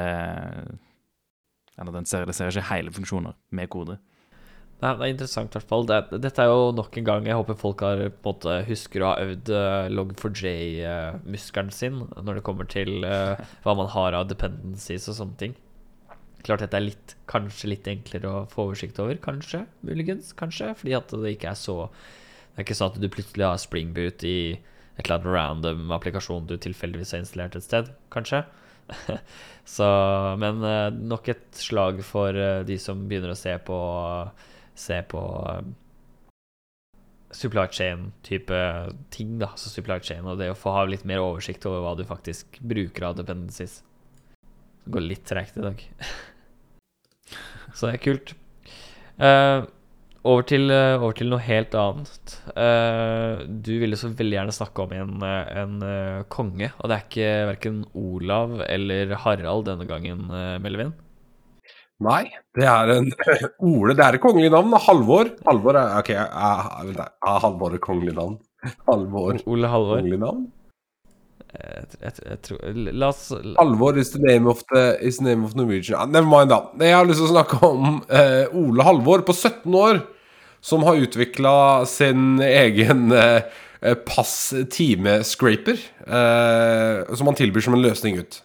[1.77, 3.97] Eller den serialiserer ikke hele funksjoner med kode.
[4.77, 5.87] Nei, det er interessant i hvert fall.
[5.89, 9.01] Det, dette er jo nok en gang Jeg håper folk har på en måte husker
[9.01, 14.27] å ha øvd uh, log4j-muskelen sin når det kommer til uh, hva man har av
[14.29, 15.55] dependencies og sånne ting.
[16.45, 19.17] Klart dette er litt, kanskje litt enklere å få oversikt over.
[19.23, 20.69] Kanskje, muligens, kanskje.
[20.77, 24.23] Fordi at det ikke er så Det er ikke sånn at du plutselig har springboot
[24.25, 24.37] i
[24.97, 28.45] et eller annet random applikasjon du tilfeldigvis har installert et sted, kanskje.
[29.67, 29.87] Så
[30.39, 33.77] Men eh, nok et slag for eh, de som begynner å se på
[34.77, 35.67] Se på eh,
[37.37, 38.59] supply chain-type
[39.13, 39.51] ting, da.
[39.59, 42.59] Så supply chain og det å få ha litt mer oversikt over hva du faktisk
[42.63, 43.81] bruker av dependencies.
[44.85, 45.83] Det går litt tregt i dag.
[47.75, 48.33] Så det er kult.
[49.17, 49.65] Eh,
[50.23, 52.35] over, til, eh, over til noe helt annet.
[52.53, 56.97] Uh, du ville så veldig gjerne snakke om en, eh, en uh, konge, og det
[56.97, 60.95] er ikke verken Olav eller Harald denne gangen, uh, Melvin.
[62.03, 63.09] Nei, det er en
[63.71, 63.95] Ole.
[63.97, 64.75] Det er et kongelig navn.
[64.85, 65.31] Halvor.
[65.47, 68.37] Halvor er Ok, er, er, er Halvor et kongelig navn?
[68.85, 70.03] Halvor Ole Halvor.
[70.03, 70.45] kongelig navn?
[71.57, 72.57] Jeg,
[72.93, 75.97] La oss la, Halvor is the name of the is name of Norwegian.
[75.97, 76.59] Ah, never mind, da.
[76.85, 80.03] Jeg har lyst til å snakke om eh, Ole Halvor på 17 år,
[80.61, 81.55] som har utvikla
[81.89, 83.41] sin egen eh,
[84.05, 88.41] pass-time-scraper, eh, som han tilbyr som en løsning ut.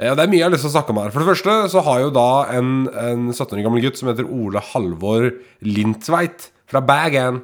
[0.00, 1.14] Ja, det er mye jeg har lyst til å snakke om her.
[1.14, 4.26] For det første så har jo da en, en 17 år gammel gutt som heter
[4.26, 5.30] Ole Halvor
[5.62, 7.42] Lintveit fra Bagan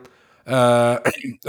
[0.57, 0.99] uh,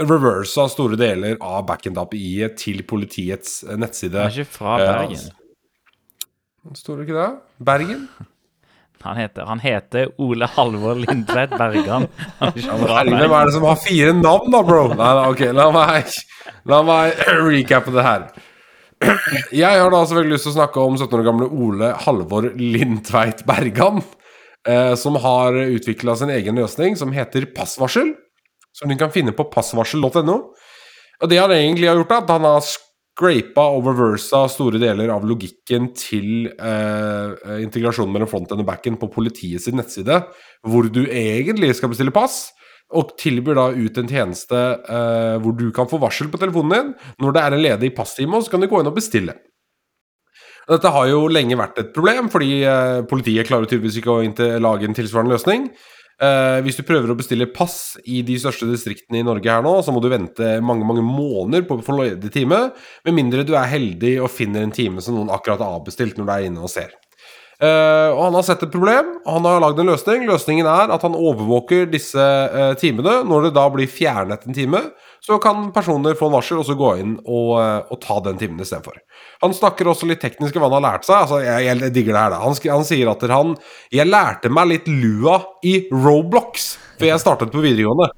[0.08, 4.18] reversa store deler av backend-API-et til politiets eh, nettside.
[4.20, 5.24] Han er ikke fra Bergen?
[5.30, 6.76] Bergen.
[6.76, 7.30] Står det ikke det?
[7.70, 8.04] Bergen?
[9.00, 12.02] Han heter, han heter Ole Halvor Lindtveit Bergan.
[12.36, 14.82] Er Herregud, hvem er det som har fire navn, da, bro?
[14.92, 16.10] Nei, ok, la meg,
[16.68, 18.26] la meg recappe det her.
[19.62, 23.40] Jeg har da selvfølgelig lyst til å snakke om 17 år gamle Ole Halvor Lindtveit
[23.48, 24.02] Bergan.
[24.68, 28.12] Eh, som har utvikla sin egen løsning som heter Passvarsel.
[28.76, 30.36] Som du kan finne på passvarsel.no.
[31.20, 35.10] Og det han egentlig har gjort, er at han har scrapa og reversa store deler
[35.12, 40.22] av logikken til eh, integrasjonen mellom fronten og backen på politiets nettside,
[40.64, 42.48] hvor du egentlig skal bestille pass,
[42.96, 46.90] og tilbyr da ut en tjeneste eh, hvor du kan få varsel på telefonen din
[47.22, 49.36] når det er en ledig passtime, og så kan du gå inn og bestille.
[50.70, 54.86] Dette har jo lenge vært et problem, fordi eh, politiet klarer tydeligvis ikke å lage
[54.86, 55.70] en tilsvarende løsning.
[56.20, 59.78] Eh, hvis du prøver å bestille pass i de største distriktene i Norge her nå,
[59.80, 62.66] så må du vente mange mange måneder på å få ledig time,
[63.08, 66.28] med mindre du er heldig og finner en time som noen akkurat har avbestilt når
[66.28, 66.92] du er inne og ser.
[67.60, 70.22] Uh, og han har sett et problem, og han har lagd en løsning.
[70.28, 73.18] Løsningen er at han overvåker disse uh, timene.
[73.28, 74.80] Når det da blir fjernet en time,
[75.20, 78.38] så kan personer få en varsel og så gå inn og, eh, og ta den
[78.40, 78.96] timen istedenfor.
[79.44, 81.16] Han snakker også litt teknisk om hva han har lært seg.
[81.18, 82.40] Altså, jeg, jeg digger det her, da.
[82.44, 83.54] Han, han sier at han
[83.92, 88.10] Jeg lærte meg litt lua i Roblox før jeg startet på videregående.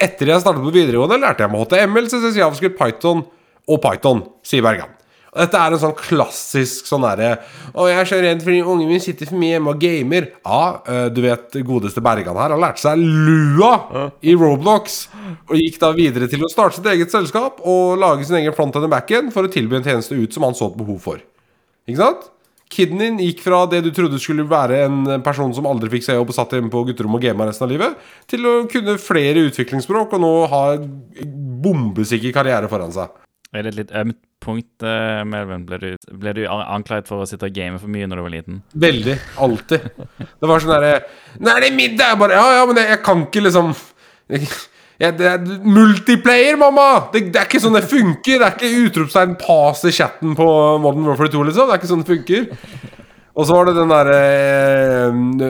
[0.00, 3.26] Etter jeg startet på videregående, lærte jeg meg HTML, CCC, JavaScript, Python
[3.70, 4.99] og Python, sier Bergan.
[5.30, 7.28] Og Dette er en sånn klassisk sånn derre
[7.70, 10.26] Å, jeg er så redd fordi ungen min sitter for mye hjemme og gamer.
[10.42, 12.56] Ja, eh, du vet godeste Bergan her.
[12.56, 15.04] Han lærte seg lua i Roblox.
[15.46, 18.76] Og gikk da videre til å starte sitt eget selskap og lage sin egen front
[18.80, 21.22] and back-end for å tilby en tjeneste ut som han så et behov for.
[21.86, 22.26] Ikke sant?
[22.70, 26.20] Kiden din gikk fra det du trodde skulle være en person som aldri fikk seg
[26.20, 27.96] jobb og satt hjemme på gutterommet og gama resten av livet,
[28.30, 30.64] til å kunne flere utviklingsspråk og nå ha
[31.66, 33.10] bombesikker karriere foran seg.
[33.50, 35.66] Det et litt ømt punkt, eh, Melvin?
[35.68, 35.88] Ble du,
[36.22, 38.60] ble du anklaget for å sitte og game for mye når du var liten?
[38.86, 39.16] Veldig.
[39.46, 39.86] Alltid.
[40.18, 40.92] Det var sånn derre
[41.38, 42.12] Nei, det er middag!
[42.14, 43.72] Jeg bare Ja, ja, men jeg, jeg kan ikke liksom
[45.00, 46.88] jeg, Det er multiplayer, mamma!
[47.12, 48.40] Det, det er ikke sånn det funker.
[48.40, 50.48] Det er ikke utropstegn pass i chatten på
[50.82, 51.68] Modern Warfare 2, liksom.
[51.68, 52.48] Det er ikke sånn det funker.
[53.40, 54.16] Og så var det den derre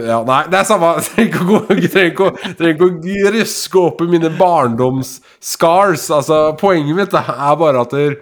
[0.07, 6.11] Ja, nei, det er samme trenger ikke å røske opp i mine barndoms-scars.
[6.15, 8.19] Altså, poenget mitt er bare at der,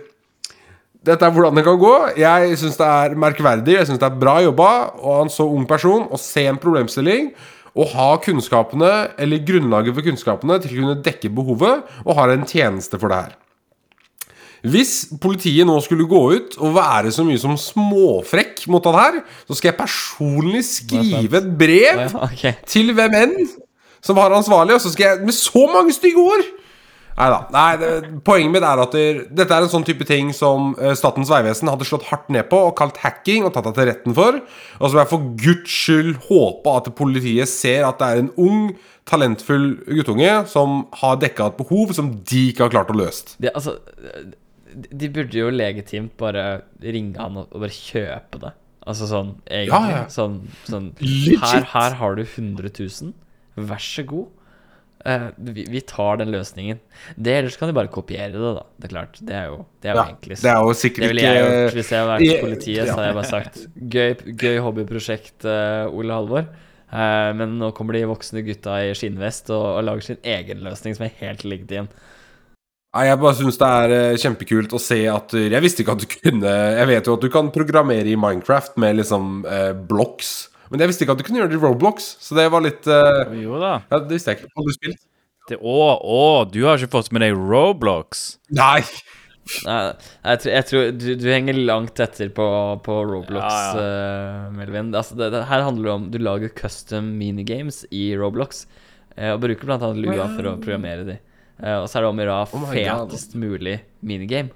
[1.09, 1.95] dette er hvordan det kan gå.
[2.21, 5.65] Jeg syns det er merkverdig, jeg syns det er bra jobba av en så ung
[5.69, 7.33] person å se en problemstilling
[7.79, 8.93] og ha kunnskapene,
[9.23, 13.21] eller grunnlaget for kunnskapene, til å kunne dekke behovet, og har en tjeneste for det
[13.21, 13.37] her.
[14.67, 19.21] Hvis politiet nå skulle gå ut og være så mye som småfrekk mot han her,
[19.47, 22.57] så skal jeg personlig skrive et brev Ja, okay.
[22.67, 23.37] til hvem enn
[24.03, 26.43] som har ansvarlig, og så skal jeg med så mange stygge ord
[27.19, 27.39] Neida.
[27.51, 27.89] Nei da.
[28.25, 31.69] Poenget mitt er at det, dette er en sånn type ting som eh, Statens vegvesen
[31.71, 34.39] hadde slått hardt ned på og kalt hacking og tatt deg til retten for.
[34.79, 38.63] Og som jeg for guds skyld håper at politiet ser at det er en ung,
[39.09, 43.35] talentfull guttunge som har dekka et behov som de ikke har klart å løse.
[43.41, 43.79] Det, altså,
[44.75, 48.53] de- de burde jo legitimt bare ringe han og bare kjøpe det.
[48.89, 49.75] Altså sånn, egentlig.
[49.75, 50.05] Ja, ja.
[50.13, 53.13] Sånn, sånn her, her har du 100 000.
[53.69, 54.29] Vær så god.
[55.07, 56.81] Eh, vi, vi tar den løsningen.
[57.15, 58.65] Det Ellers kan de bare kopiere det, da.
[58.79, 59.21] Det er klart.
[59.23, 60.43] Det er jo, det er jo Ja, enklest.
[60.43, 62.89] det er jo sikkert Det ville jeg gjort hvis jeg hadde vært Ja, politiet.
[62.89, 63.61] Så hadde jeg bare sagt
[63.95, 66.51] gøy, gøy hobbyprosjekt, uh, Ole Halvor.
[66.89, 70.97] Uh, men nå kommer de voksne gutta i skinnvest og, og lager sin egen løsning
[70.97, 71.91] som er helt legitim.
[72.97, 76.07] Nei, Jeg bare syns det er kjempekult å se at Jeg visste ikke at du
[76.09, 80.83] kunne Jeg vet jo at du kan programmere i Minecraft med liksom eh, blocks, men
[80.83, 83.29] jeg visste ikke at du kunne gjøre det i Roblox, så det var litt uh,
[83.37, 83.75] Jo da.
[83.91, 84.51] ja, Det visste jeg ikke.
[84.57, 85.05] Hadde du spilt?
[85.49, 88.35] Det, å, å, du har ikke fått med deg Roblox?
[88.53, 88.83] Nei!
[89.65, 89.79] Nei,
[90.29, 92.47] jeg tror, jeg tror du, du henger langt etter på,
[92.85, 94.91] på Roblox, Ja, eh, Melvin.
[94.93, 98.67] Altså, det, det her handler det om Du lager custom minigames i Roblox,
[99.19, 101.15] Uh, og bruker annet Lua for å programmere de.
[101.59, 103.41] Uh, og så er det om å gjøre Oh fetest God.
[103.43, 103.73] mulig
[104.07, 104.53] minigame.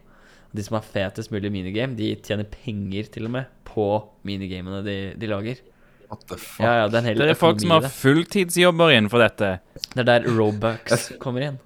[0.55, 3.87] De som har fetest mulig minigame, de tjener penger til og med på
[4.29, 5.65] minigamene de, de lager.
[6.13, 6.61] What the fuck?
[6.61, 9.53] Ja, ja, det er Det er folk som har fulltidsjobber innenfor dette.
[9.95, 11.61] Det er der Robux kommer inn.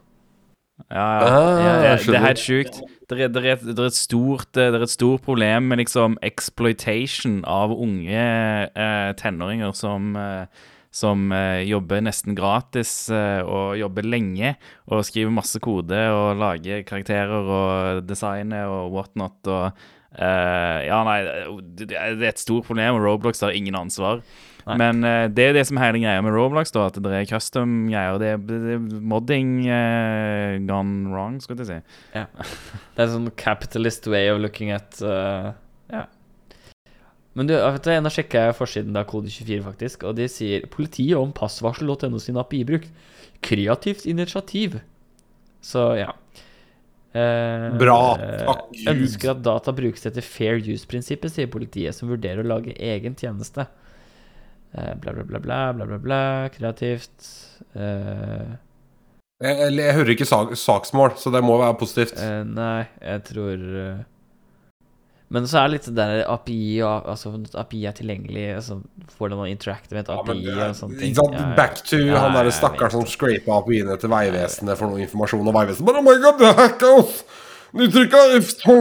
[0.93, 1.97] Ja, Ah, ja.
[1.97, 2.79] Det, det er helt sjukt.
[3.11, 7.73] Det det, det, er et stort, det er et stort problem med liksom exploitation av
[7.73, 8.23] unge
[8.69, 10.47] eh, tenåringer som, eh,
[10.91, 14.57] som eh, jobber nesten gratis eh, og jobber lenge
[14.91, 19.39] og skriver masse kode og lager karakterer og designer og whatnot.
[19.47, 21.21] Og, eh, ja, nei,
[21.79, 24.23] det, det er et stort problem, og Roblox har ingen ansvar.
[24.67, 24.81] Nei.
[24.81, 27.29] Men uh, det er det som er hele greia med Roblox, da, at det er
[27.31, 28.19] custom-greier.
[28.19, 31.79] Det, det er modding uh, gone wrong, skulle jeg si.
[32.17, 35.53] Det er en sånn capitalist way of looking at uh,
[35.93, 36.07] Ja.
[37.37, 41.19] Men du, vet du, nå sjekka jeg forsiden av Kode24, faktisk, og de sier politiet
[41.21, 42.89] om passvarsel.no sin API-bruk.
[43.45, 44.79] Kreativt initiativ.
[45.61, 46.15] Så ja.
[47.17, 47.99] Eh, Bra.
[48.21, 48.91] eh, Takk Gud.
[48.93, 53.65] Ønsker at data brukes etter fair use-prinsippet, sier politiet, som vurderer å lage egen tjeneste.
[54.77, 56.21] Eh, bla, bla, bla, bla, bla, bla, bla.
[56.53, 57.31] Kreativt.
[57.75, 58.55] Eh,
[59.41, 62.21] Jeg, jeg, jeg hører ikke sak, saksmål, så det må være positivt.
[62.21, 63.99] Eh, nei, jeg tror eh,
[65.35, 68.77] Men så er det litt det der API altså, API er tilgjengelig, altså,
[69.19, 71.49] hvordan man interacter med et Ja, men API det er- og Ja, ja.
[71.59, 75.55] Back to Ja, han derre stakkaren som scrapa API-ene til Vegvesenet for noe informasjon, og
[75.59, 77.25] Vegvesenet bare Oh my god, det hacka oss!
[77.75, 78.77] Du trykka F2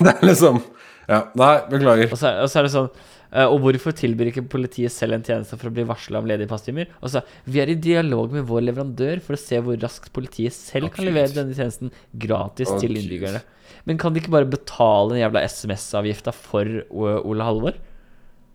[0.00, 0.62] Det er liksom
[1.08, 2.10] Ja, nei, beklager.
[2.12, 2.88] Og så, er, og så er det sånn
[3.28, 6.88] Og hvorfor tilbyr ikke politiet selv en tjeneste for å bli varsla om ledige passtimer?
[7.04, 10.88] Altså, Vi er i dialog med vår leverandør for å se hvor raskt politiet selv
[10.94, 13.42] kan levere denne tjenesten gratis til innbyggerne.
[13.84, 17.76] Men kan de ikke bare betale den jævla SMS-avgifta for Ole Halvor?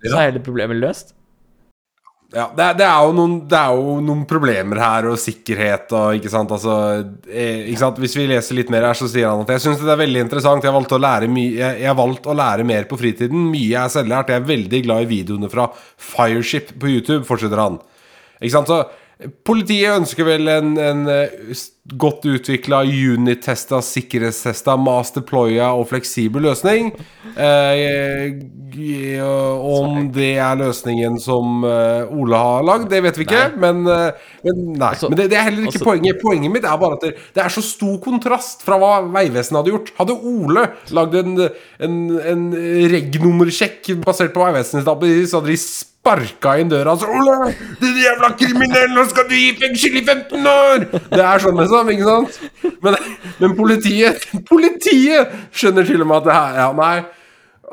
[0.03, 1.13] Så er hele problemet løst.
[2.33, 6.15] Ja, det, er- det, er noen, det er jo noen problemer her, og sikkerhet og
[6.17, 6.77] ikke sant, altså
[7.29, 7.99] eh, ikke sant?
[8.01, 10.23] Hvis vi leser litt mer her, så sier han at jeg syns det er veldig
[10.25, 10.65] interessant.
[10.65, 13.45] Jeg valgte å lære jeg, jeg har valgt å lære mer på fritiden.
[13.53, 14.33] Mye er selvlært.
[14.33, 15.67] Jeg er veldig glad i videoene fra
[16.09, 17.77] Fireship på YouTube, fortsetter han.
[18.41, 18.81] Ikke sant, så
[19.47, 26.93] Politiet ønsker vel en, en eh, godt utvikla unit-testa, sikkerhetstesta, mass deploya og fleksibel løsning.
[27.35, 28.31] Eh,
[29.59, 33.43] om det er løsningen som eh, Ole har lagd, det vet vi ikke.
[33.59, 34.93] Men, eh, men nei.
[34.93, 36.21] Altså- men det, det er heller ikke altså- poenget.
[36.23, 39.75] Poenget mitt er bare at det, det er så stor kontrast fra hva Vegvesenet hadde
[39.75, 39.93] gjort.
[39.99, 41.39] Hadde Ole lagd en,
[41.83, 41.95] en,
[42.33, 42.51] en
[42.95, 45.57] reg-nummersjekk basert på Vegvesenets så hadde de
[46.03, 50.03] sparka inn døra og så Ole, din jævla kriminell, nå skal du i fengsel i
[50.03, 50.83] 15 år!
[51.13, 52.79] Det er sånn liksom, ikke sant?
[52.83, 52.97] Men,
[53.41, 56.95] men politiet Politiet skjønner til og med at det her Ja, nei.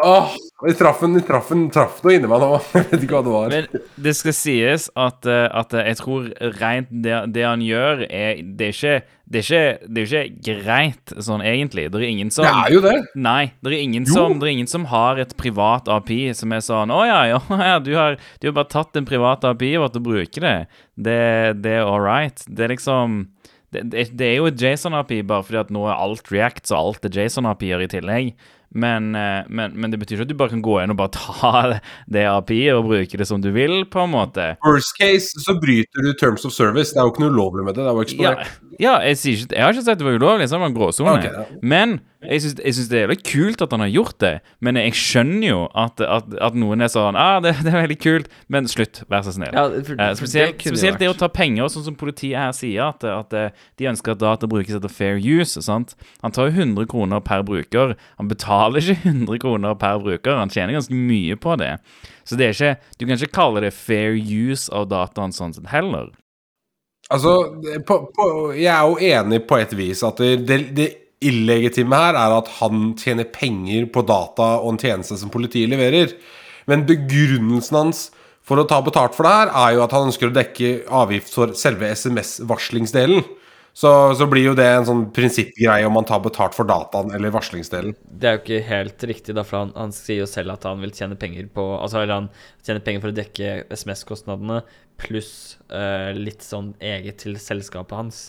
[0.03, 0.33] Åh,
[0.67, 2.51] vi traff en, vi traff en, traff noe inni meg nå.
[2.75, 3.53] Jeg vet ikke hva det var.
[3.53, 6.29] Men det skal sies at, eh, at jeg tror
[6.61, 10.55] rent det, det han gjør, er Det er ikke det er ikke, det er ikke
[10.65, 11.85] greit sånn egentlig.
[11.93, 12.97] Det er ingen som Det er jo det.
[13.15, 16.65] Nei, det er ingen, som, det er ingen som har et privat API som er
[16.67, 17.39] sånn Å ja, ja,
[17.71, 20.57] ja du, har, du har bare tatt en privat API og bruker det.
[20.99, 21.21] Det,
[21.63, 22.43] det er all right.
[22.51, 23.23] Det er liksom
[23.72, 26.78] det, det, det er jo et JSON-API bare fordi at nå er alt React, så
[26.80, 28.33] alt er JSON-API-er i tillegg.
[28.70, 31.11] Men, eh, men, men det betyr ikke at du bare kan gå inn og bare
[31.16, 31.80] ta
[32.14, 34.52] det API-et og bruke det som du vil, på en måte.
[34.66, 36.92] Worst case så bryter du terms of service.
[36.94, 37.87] Det er jo ikke noe ulovlig med det.
[37.87, 38.78] Det er jo Ja, eksponert.
[38.83, 40.78] ja jeg, sier ikke, jeg har ikke sagt det var ulovlig, så det var en
[40.78, 41.16] gråsone.
[41.18, 41.61] Okay, ja.
[41.74, 44.33] Men jeg syns, det er veldig kult at han har gjort det.
[44.61, 47.96] Men jeg skjønner jo at, at, at noen er sånn ah, det, det er veldig
[48.02, 49.54] kult, men slutt, vær så snill.
[49.56, 52.52] Ja, for, Eh, for spesielt, det spesielt det å ta penger, sånn som politiet her
[52.56, 55.61] sier, at, at eh, de ønsker at data brukes etter fair use.
[55.64, 55.96] sant?
[56.24, 57.96] Han tar jo 100 kroner per bruker.
[58.20, 60.37] Han betaler ikke 100 kroner per bruker.
[60.40, 61.76] Han tjener ganske mye på det.
[62.28, 65.72] Så det er ikke, du kan ikke kalle det fair use av dataen sånn sett
[65.72, 66.12] heller.
[67.11, 67.33] Altså,
[67.88, 70.90] på, på, jeg er jo enig på et vis at det, det, det
[71.21, 76.14] illegitime her er at han tjener penger på data og en tjeneste som politiet leverer.
[76.71, 78.06] Men begrunnelsen hans
[78.46, 81.35] for å ta betalt for det her, er jo at han ønsker å dekke avgift
[81.37, 83.23] for selve SMS-varslingsdelen.
[83.81, 87.31] Så, så blir jo det en sånn prinsippgreie om man tar betalt for dataen eller
[87.31, 87.94] varslingsdelen.
[88.02, 90.83] Det er jo ikke helt riktig, da, for han, han sier jo selv at han
[90.83, 92.29] vil tjene penger på Altså, eller han
[92.66, 94.58] tjener penger for å dekke SMS-kostnadene
[95.00, 95.33] pluss
[95.71, 98.21] uh, litt sånn eget til selskapet hans.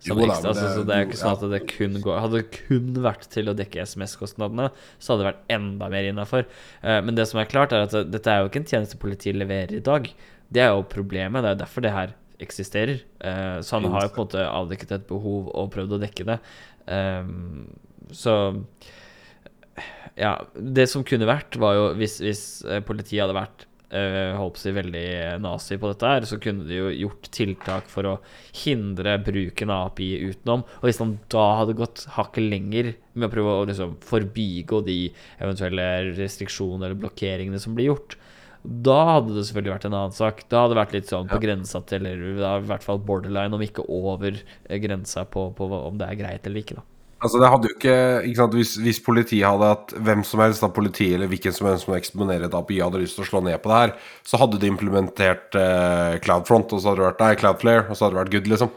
[0.00, 2.20] Som Jo da, ekstra, det- så det er jo ikke sånn at det kun går
[2.22, 6.46] Hadde det kun vært til å dekke SMS-kostnadene, så hadde det vært enda mer innafor.
[6.82, 9.76] men det som er klart, er at dette er jo ikke en tjeneste politiet leverer
[9.76, 10.08] i dag.
[10.50, 11.42] Det er jo problemet.
[11.44, 13.02] Det er jo derfor det her eksisterer.
[13.20, 16.24] Eh, så han har jo på en måte avdekket et behov og prøvd å dekke
[16.24, 16.38] det.
[16.88, 17.68] Ehm,
[18.10, 18.64] så
[20.18, 24.60] ja, det som kunne vært, var jo hvis, hvis eh, politiet hadde vært eh, holdt
[24.60, 25.04] seg si veldig
[25.42, 28.16] nazi på dette her, så kunne de jo gjort tiltak for å
[28.62, 30.64] hindre bruken av API utenom.
[30.80, 34.98] Og hvis man da hadde gått hakket lenger med å prøve å liksom forbigå de
[35.38, 35.88] eventuelle
[36.18, 38.18] restriksjoner eller blokkeringene som blir gjort,
[38.60, 40.42] da hadde det selvfølgelig vært en annen sak.
[40.52, 43.64] Da hadde det vært litt sånn på grensa til, eller i hvert fall borderline, om
[43.64, 46.86] ikke over eh, grensa på, på om det er greit eller ikke, da.
[47.20, 50.64] Altså det hadde jo ikke, ikke sant, hvis, hvis politiet hadde hatt hvem som helst
[50.64, 53.42] av politiet eller hvilken som helst som eksponerer et API hadde lyst til å slå
[53.44, 53.92] ned på det her,
[54.24, 58.06] så hadde de implementert eh, Cloudfront, og så hadde det vært nei, Cloudflare, og så
[58.06, 58.72] hadde det vært good, liksom.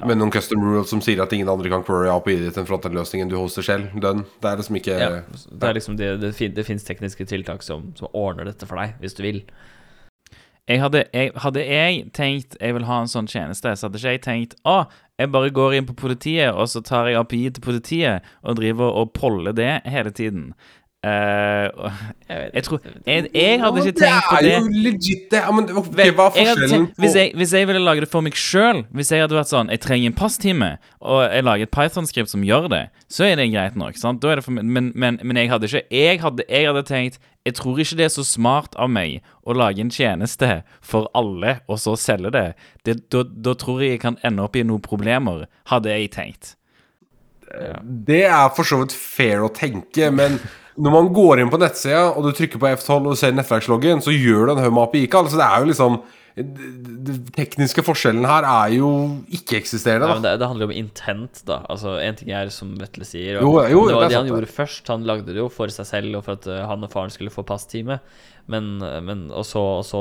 [0.00, 3.28] Med noen custom rules som sier at ingen andre kan query API-et ditt enn frontend-løsningen
[3.28, 3.90] du hoster selv.
[4.00, 4.22] Dønn.
[4.40, 7.66] Det er liksom ikke Ja, det er liksom det, det, fin, det finnes tekniske tiltak
[7.66, 9.42] som, som ordner dette for deg, hvis du vil.
[10.72, 14.14] Jeg hadde, jeg, hadde jeg tenkt jeg vil ha en sånn tjeneste, så hadde ikke
[14.16, 14.78] jeg tenkt å,
[15.20, 18.94] jeg bare går inn på politiet, og så tar jeg API til politiet og driver
[19.02, 20.54] og poller det hele tiden.
[21.02, 21.90] Uh,
[22.54, 24.52] jeg tror jeg, jeg hadde ikke tenkt på Det det.
[24.54, 25.40] er jo legit, det.
[25.56, 28.38] Men ok, hva er forskjellen på hvis, jeg, hvis jeg ville lage det for meg
[28.38, 30.68] sjøl, hvis jeg hadde vært sånn Jeg trenger en passtime,
[31.02, 33.98] og jeg lager et Python-skript som gjør det, så er det greit nok.
[33.98, 34.22] sant?
[34.22, 37.18] Da er det for, men, men, men jeg hadde ikke jeg hadde, jeg hadde tenkt
[37.42, 41.56] Jeg tror ikke det er så smart av meg å lage en tjeneste for alle,
[41.66, 42.48] og så selge det.
[42.86, 46.54] det da, da tror jeg jeg kan ende opp i noen problemer, hadde jeg tenkt.
[47.82, 50.38] Det er for så vidt fair å tenke, men
[50.80, 54.14] når man går inn på nettsida, og du trykker på F12 og ser nettverksloggen, så
[54.14, 55.28] gjør du en haug med API-kall.
[55.28, 55.98] Så det er jo liksom
[56.36, 58.88] Den tekniske forskjellen her er jo
[59.28, 61.58] ikke-eksisterende, Ja, det, det handler jo om intent, da.
[61.68, 64.30] Altså, En ting er som Vetle sier Jo, og jo, Det var det det han
[64.30, 64.88] gjorde først.
[64.88, 67.34] Han lagde det jo for seg selv og for at eh, han og faren skulle
[67.34, 68.00] få passtime.
[68.50, 70.00] Men, men og så, og så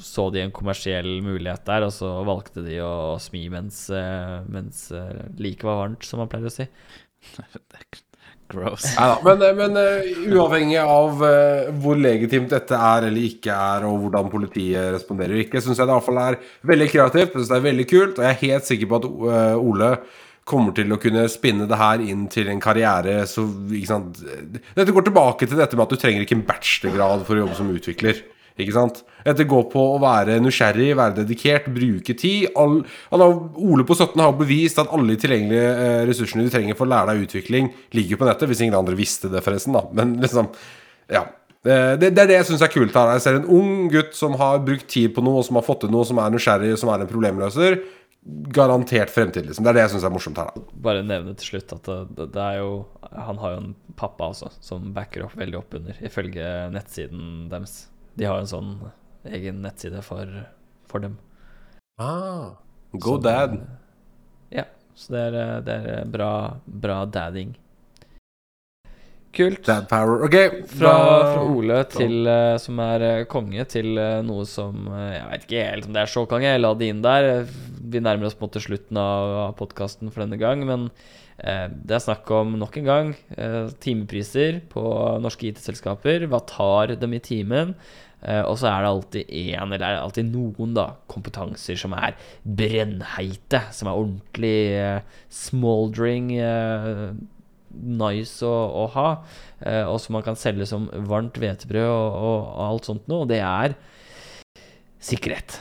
[0.00, 4.86] så de en kommersiell mulighet der, og så valgte de å smi mens, eh, mens
[4.96, 6.68] eh, liket var varmt, som man pleier å si.
[8.52, 8.86] Gross.
[8.96, 14.02] Neida, men men eh, uavhengig av eh, hvor legitimt dette er eller ikke er, og
[14.04, 16.38] hvordan politiet responderer eller ikke, syns jeg det iallfall er
[16.72, 17.38] veldig kreativt.
[17.38, 19.94] Jeg det er veldig kult, og jeg er helt sikker på at eh, Ole
[20.48, 23.44] kommer til å kunne spinne det her inn til en karriere så?
[23.46, 27.58] Dette går tilbake til dette med at du trenger ikke en bachelorgrad for å jobbe
[27.58, 28.24] som utvikler.
[28.60, 29.02] Ikke sant?
[29.24, 32.50] Dette går på å være nysgjerrig, være dedikert, bruke tid.
[32.58, 32.80] All,
[33.12, 36.88] har, Ole på 17 har bevist at alle de tilgjengelige eh, ressursene du trenger for
[36.88, 38.50] å lære deg utvikling, ligger på nettet.
[38.50, 39.76] Hvis ingen andre visste det, forresten.
[39.76, 40.50] da Men liksom,
[41.12, 41.26] ja
[41.62, 43.14] det, det, det er det jeg syns er kult her.
[43.16, 45.92] Jeg ser en ung gutt som har brukt tid på noe, som har fått til
[45.94, 47.78] noe, som er nysgjerrig, som er en problemløser.
[48.54, 49.66] Garantert fremtid, liksom.
[49.66, 50.50] Det er det jeg syns er morsomt her.
[50.54, 52.74] da Bare nevne til slutt at det, det, det er jo
[53.14, 57.84] Han har jo en pappa også, som backer opp veldig opp under, ifølge nettsiden deres.
[58.18, 58.72] De har en sånn
[59.28, 60.28] egen nettside for,
[60.90, 61.16] for dem.
[62.02, 62.52] ah,
[62.92, 63.58] Go Så- dad.
[64.52, 66.30] Ja, så det er, det er bra,
[66.66, 67.54] bra dadding.
[69.32, 69.62] Kult.
[69.64, 70.26] Dad power.
[70.26, 70.34] Ok.
[70.68, 70.90] Fra,
[71.32, 75.46] fra Ole til uh, som er uh, konge, til uh, noe som eh, Jeg vet
[75.46, 76.50] ikke helt om det er så konge.
[76.50, 77.28] Jeg la det inn der.
[77.94, 81.21] Vi nærmer oss på en måte slutten av, av podkasten for denne gang, men eh,
[81.42, 84.82] det er snakk om nok en gang eh, timepriser på
[85.22, 86.28] norske IT-selskaper.
[86.30, 87.74] Hva tar dem i timen?
[88.22, 92.14] Eh, og så er det alltid én, eller er alltid noen, da, kompetanser som er
[92.46, 93.64] brennheite.
[93.74, 96.30] Som er ordentlig eh, smoldering.
[96.38, 97.08] Eh,
[97.72, 99.08] nice å, å ha,
[99.64, 103.30] eh, og som man kan selge som varmt hvetebrød og, og, alt sånt noe, og
[103.32, 103.76] det er
[105.02, 105.58] sikkerhet.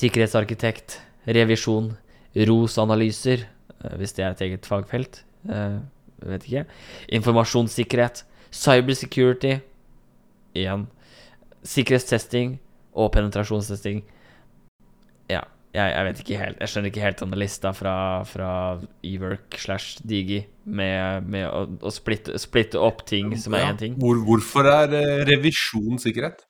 [0.00, 0.98] Sikkerhetsarkitekt,
[1.28, 1.92] revisjon,
[2.32, 3.59] ROS-analyser, eh,
[4.00, 5.22] hvis det er et eget fagfelt.
[5.48, 5.78] Eh,
[6.28, 6.64] vet ikke.
[7.16, 9.58] Informasjonssikkerhet, cybersecurity,
[10.54, 10.88] igjen.
[11.62, 12.58] Sikkerhetstesting
[12.96, 14.02] og penetrasjonstesting.
[15.30, 15.42] Ja,
[15.74, 16.60] jeg, jeg vet ikke helt.
[16.60, 18.52] Jeg skjønner ikke helt denne lista fra, fra
[19.06, 23.98] ework slash digi med, med å, å splitte, splitte opp ting som er én ting.
[24.00, 26.42] Hvor, hvorfor er eh, revisjon sikkerhet?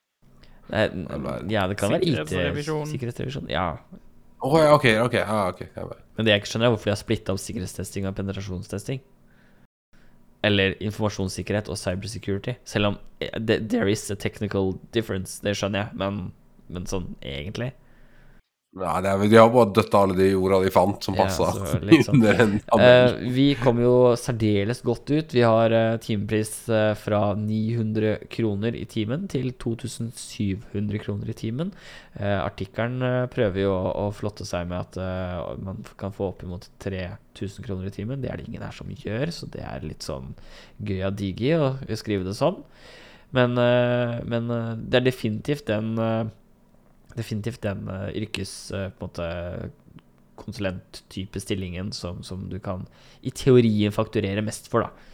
[0.71, 3.49] Ja, det kan være IT-sikkerhetsrevisjon.
[3.51, 3.75] Ja.
[4.41, 5.67] Å, ja, ok, ok, ah, okay.
[6.17, 9.01] Men det jeg ikke skjønner, er hvorfor de har splitta opp sikkerhetstesting og penetrasjonstesting.
[10.47, 12.55] Eller informasjonssikkerhet og cybersecurity.
[12.65, 16.23] Selv om eh, there is a technical difference, det skjønner jeg, men,
[16.73, 17.69] men sånn egentlig
[18.71, 21.79] Nei, det er, de har bare døtta alle de orda de fant, som passa Ja,
[21.89, 22.21] liksom.
[22.23, 25.35] Eh, vi kom jo særdeles godt ut.
[25.35, 31.75] Vi har eh, timepris eh, fra 900 kroner i timen til 2700 kroner i timen.
[32.15, 37.67] Eh, Artikkelen prøver jo å, å flotte seg med at man kan få oppimot 3000
[37.67, 38.23] kroner i timen.
[38.23, 40.31] Det er det ingen her som gjør, så det er litt sånn
[40.79, 42.63] gøy av Digi å skrive det sånn.
[43.35, 43.55] Men,
[44.27, 44.47] men
[44.87, 45.93] det er definitivt den
[47.17, 49.29] Definitivt den uh, yrkes uh, på en måte
[50.41, 52.85] konsulenttype stillingen som, som du kan
[53.21, 55.09] i teorien fakturere mest for, da.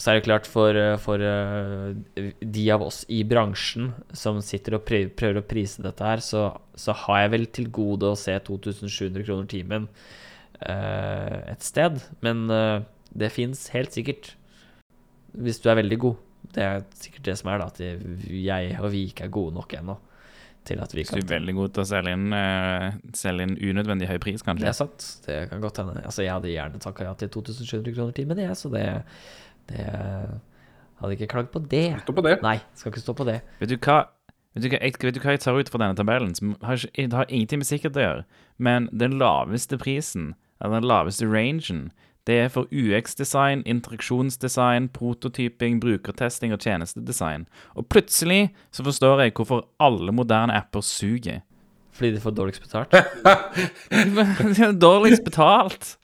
[0.00, 4.78] Så er det klart for, eh, for eh, de av oss i bransjen som sitter
[4.78, 8.16] og prøver, prøver å prise dette her, så, så har jeg vel til gode å
[8.16, 9.90] se 2700 kroner timen
[10.64, 12.00] eh, et sted.
[12.24, 12.78] Men eh,
[13.12, 14.32] det fins helt sikkert,
[15.36, 16.26] hvis du er veldig god.
[16.50, 19.76] Det er sikkert det som er, da, at jeg og vi ikke er gode nok
[19.76, 20.00] ennå
[20.70, 22.86] til at vi kan du er veldig god til å selge inn, uh,
[23.18, 24.70] selge inn unødvendig høy pris, Det kanskje?
[24.70, 25.08] er sant.
[25.26, 25.98] Det kan godt hende.
[26.04, 28.86] Altså, jeg hadde gjerne takka ja til 2700 kroner timen, jeg, så det,
[29.72, 29.88] det
[31.00, 31.86] Hadde ikke klagd på det.
[32.04, 32.34] Stå på det.
[32.44, 33.38] Nei, skal ikke stå på det.
[33.60, 34.02] Vet du hva
[34.50, 36.32] Vet du hva, jeg, vet du hva jeg tar ut fra denne tabellen?
[36.34, 38.24] Som har, det har ingenting med sikkerhet å gjøre.
[38.58, 41.84] Men den laveste prisen, eller den laveste rangen,
[42.26, 47.46] det er for UX-design, interaksjonsdesign, prototyping, brukertesting og tjenestedesign.
[47.74, 51.40] Og plutselig så forstår jeg hvorfor alle moderne apper suger.
[51.92, 52.94] Fordi de får dårligst betalt.
[54.86, 55.96] Dårligst betalt.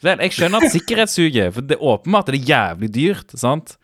[0.00, 3.34] Vel, jeg skjønner at sikkerhet suger, for det er åpenbart at det er jævlig dyrt,
[3.36, 3.76] sant?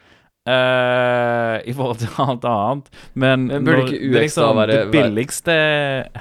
[0.47, 2.91] Eh, I forhold til alt annet.
[3.19, 5.57] Men, Men burde når ikke UX liksom da være- det billigste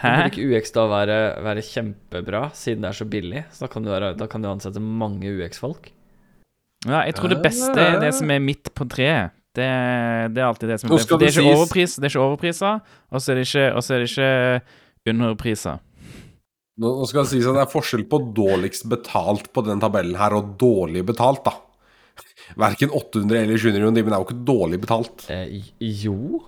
[0.02, 0.14] Hæ?
[0.16, 3.44] Burde ikke UX da være, være kjempebra, siden det er så billig?
[3.54, 5.92] Så da kan du, være, da kan du ansette mange UX-folk.
[6.88, 9.32] Ja, jeg tror det beste er det som er midt på treet.
[9.56, 9.66] Det,
[10.36, 11.10] det er alltid det som er best.
[11.20, 13.62] det er ikke overpris, det er ikke overpriser, og så er det ikke,
[13.96, 14.62] er det
[15.06, 15.80] ikke underpriser.
[16.76, 20.18] Nå nå skal det sies at det er forskjell på dårligst betalt på den tabellen
[20.20, 21.54] her, og dårlig betalt, da.
[22.56, 25.26] Verken 800 eller 700 kroner timen er jo ikke dårlig betalt.
[25.34, 26.44] Eh, jo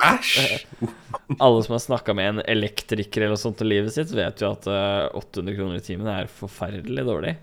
[0.00, 0.64] Æsj!
[1.44, 4.66] Alle som har snakka med en elektriker eller sånt i livet sitt, vet jo at
[4.68, 7.36] eh, 800 kroner i timen er forferdelig dårlig.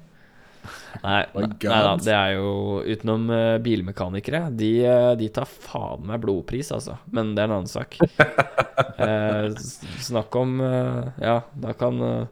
[1.03, 2.49] Nei, My nei, da, det er jo
[2.83, 4.47] utenom eh, bilmekanikere.
[4.57, 6.97] De, eh, de tar faen meg blodpris, altså.
[7.13, 7.99] Men det er en annen sak.
[8.97, 9.53] Eh,
[10.01, 12.29] snakk om eh, Ja, da kan eh,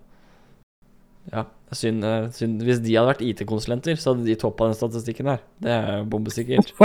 [1.30, 1.43] Ja,
[1.74, 2.05] synd,
[2.36, 5.41] synd Hvis de hadde vært IT-konsulenter, så hadde de toppa den statistikken her.
[5.63, 6.68] Det er bombesikkert.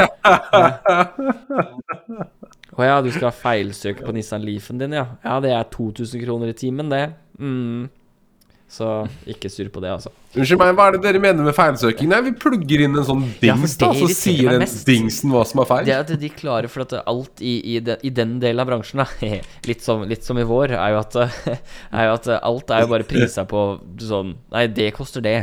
[2.80, 5.06] Å ja, du skal feilsøke på Nissan Leafen din, ja.
[5.24, 7.10] Ja, det er 2000 kroner i timen, det.
[7.40, 7.88] Mm.
[8.70, 8.86] Så
[9.26, 10.12] ikke sur på det, altså.
[10.30, 12.06] Unnskyld meg, hva er det dere mener med feilsøking?
[12.12, 15.66] Nei, vi plugger inn en sånn dings, da, så sier den dingsen hva som er
[15.66, 15.88] feil.
[15.88, 18.70] Det er at de klarer for at alt i, i, den, i den delen av
[18.70, 19.08] bransjen, da,
[19.70, 21.18] litt som, litt som i vår, er jo, at,
[21.98, 23.64] er jo at alt er jo bare prisa på
[24.06, 25.38] sånn Nei, det koster det.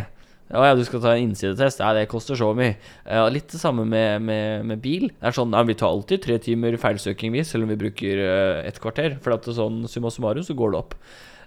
[0.48, 1.82] Å ja, du skal ta en innsidetest.
[1.84, 2.78] Ja, det koster så mye.
[3.04, 5.10] Ja, litt det samme med, med, med bil.
[5.12, 8.22] Det er sånn, ja, Vi tar alltid tre timer feilsøking, vi, selv om vi bruker
[8.24, 9.18] uh, et kvarter.
[9.24, 10.96] For at det er sånn summa summarum så går det opp.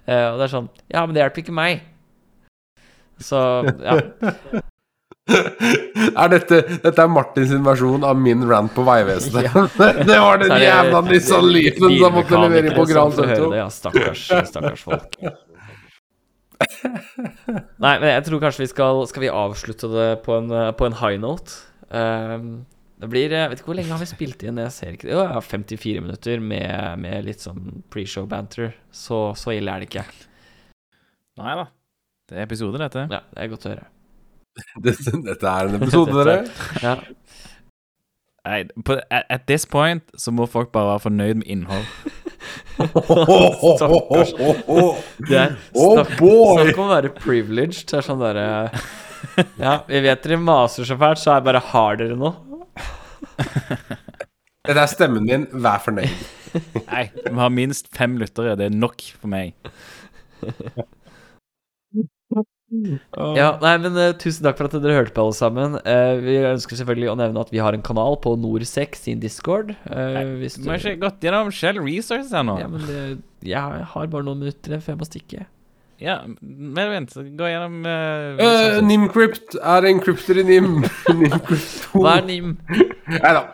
[0.07, 1.87] Eh, og det er sånn Ja, men det hjelper ikke meg.
[3.21, 3.39] Så
[3.83, 3.99] ja.
[5.31, 9.45] Er dette, dette er Martins versjon av min rant på Vegvesenet.
[9.51, 9.91] Ja.
[10.09, 13.13] det var den jævla Nissan Leafen som måtte levere på Gran
[13.55, 15.15] Ja, stakkars, stakkars folk.
[17.81, 20.97] Nei, men jeg tror kanskje vi skal Skal vi avslutte det på en, på en
[20.99, 21.55] high note?
[21.89, 22.51] Ehm,
[23.01, 24.59] det blir Jeg vet ikke hvor lenge har vi spilt inn?
[24.61, 25.15] Jeg ser ikke det.
[25.17, 28.75] Jo, 54 minutter med, med litt sånn pre-show banter.
[28.93, 30.03] Så, så ille er det ikke.
[31.41, 31.65] Nei da.
[32.29, 33.07] Det er episoder, dette.
[33.09, 33.87] Ja, det er godt å høre.
[34.85, 36.41] Dette, dette er en episode, dere.
[36.85, 36.97] Ja.
[38.41, 41.85] Nei, på, at, at this point så må folk bare være fornøyd med innhold.
[42.81, 44.31] Stakkars.
[45.29, 47.85] Det er Oh, snakk, snakk om å være privileged.
[47.91, 48.47] Det er sånn derre
[49.61, 52.50] Ja, vi vet dere maser så fælt, så er bare har dere noe.
[54.67, 55.47] Dette er stemmen min.
[55.51, 56.25] Vær fornøyd.
[56.85, 58.57] Nei, vi har minst fem lyttere.
[58.59, 59.55] Det er nok for meg.
[62.71, 65.73] Ja, nei, men uh, Tusen takk for at dere hørte på, alle sammen.
[65.83, 69.73] Uh, vi ønsker selvfølgelig å nevne at vi har en kanal på Nord6 sin Discord.
[69.83, 72.55] Uh, hvis Du har ikke gått gjennom Shell Resources ennå.
[72.61, 73.01] Ja, men det,
[73.43, 75.43] jeg har bare noen minutter før jeg må stikke.
[76.01, 77.13] Ja, men vent.
[77.37, 80.81] Gå gjennom uh, Uh, Nimcrypt er en krypter i Nim.
[81.21, 82.01] Nimcrypt 2.
[82.01, 82.55] Hva er NIM?
[83.21, 83.45] Nei da.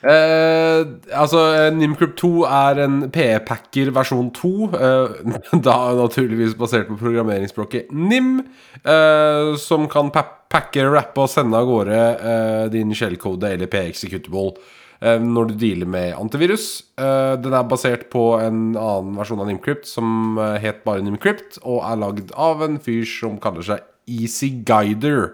[0.00, 4.52] Uh, altså, eh, Nimcrypt 2 er en PE-packer versjon 2.
[4.72, 5.34] Uh,
[5.66, 8.38] da naturligvis basert på programmeringsspråket Nim.
[8.84, 14.48] eh, som kan pa pakke, rappe og sende av gårde eh, din shellkode eller PE-executable
[14.56, 16.82] eh, når du dealer med antivirus.
[17.00, 21.56] Eh, den er basert på en annen versjon av Nimcrypt som eh, het bare Nimcrypt,
[21.64, 25.30] og er lagd av en fyr som kaller seg Easy Guider.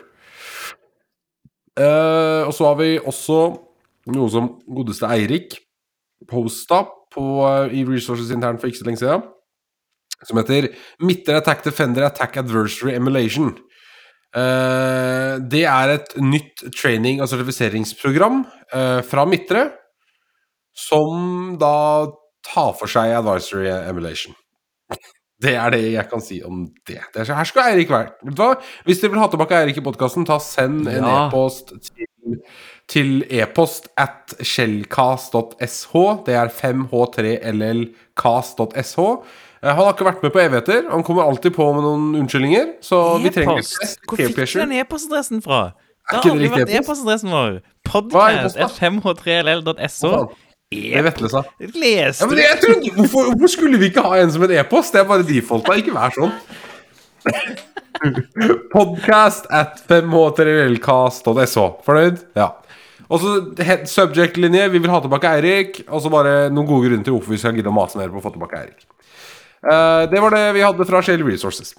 [1.77, 3.41] Eh, og så har vi også
[4.15, 5.59] noe som godeste Eirik
[6.31, 6.85] posta
[7.19, 9.27] eh, i Resources internt for ikke så lenge siden,
[10.23, 10.71] som heter
[11.03, 13.57] Midtre Attack Defender Attack Adversary Emulation.
[14.37, 18.43] Eh, det er et nytt training- og sertifiseringsprogram
[18.75, 19.71] eh, fra Midtre,
[20.77, 22.07] som da
[22.47, 24.35] tar for seg advisory emulation.
[25.37, 26.97] Det er det jeg kan si om det.
[27.13, 28.09] det er, her skal Eirik være.
[28.25, 28.55] Vet du hva?
[28.87, 31.27] Hvis dere vil ha tilbake Eirik i podkasten, ta send en Ja.
[31.27, 32.39] e-post til,
[32.89, 35.93] til e-post at shellcast.sh.
[36.25, 38.97] Det er 5h3llcast.sh.
[39.63, 40.87] Eh, Han har ikke vært med på evigheter.
[40.91, 42.67] Han kommer alltid på med noen unnskyldninger.
[42.85, 44.01] Så vi trenger E-post?
[44.09, 45.61] Hvor fikk du den e-postadressen fra?
[45.73, 46.83] Det Er har ikke aldri vært e-post?
[46.83, 47.57] e-postadressen vår.
[47.87, 50.11] Hva er Podcast e-post, 5h3ll.so.
[50.11, 50.43] Hva faen?
[50.77, 51.51] Det vetle seg.
[51.79, 54.93] Leste trodde, hvorfor, hvorfor skulle vi ikke ha en som en e-post?
[54.93, 55.77] Det er bare defaulta.
[55.79, 56.33] Ikke vær sånn.
[58.75, 61.59] Podcast at 5h3lcast.sh.
[61.87, 62.19] Fornøyd?
[62.37, 62.49] Ja.
[63.07, 63.37] Og så
[63.87, 64.67] subject-linje.
[64.75, 65.81] Vi vil ha tilbake Eirik.
[65.89, 68.19] Og så bare noen gode grunner til hvorfor vi skal gidde å mase mer på
[68.21, 68.87] å få tilbake Eirik.
[69.67, 71.75] Eh, det var det vi hadde fra Shell Resources.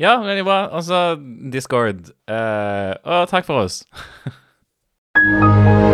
[0.00, 0.58] Ja, veldig bra.
[0.72, 1.16] Altså,
[1.52, 2.08] Discord.
[2.28, 3.82] Eh, og takk for oss.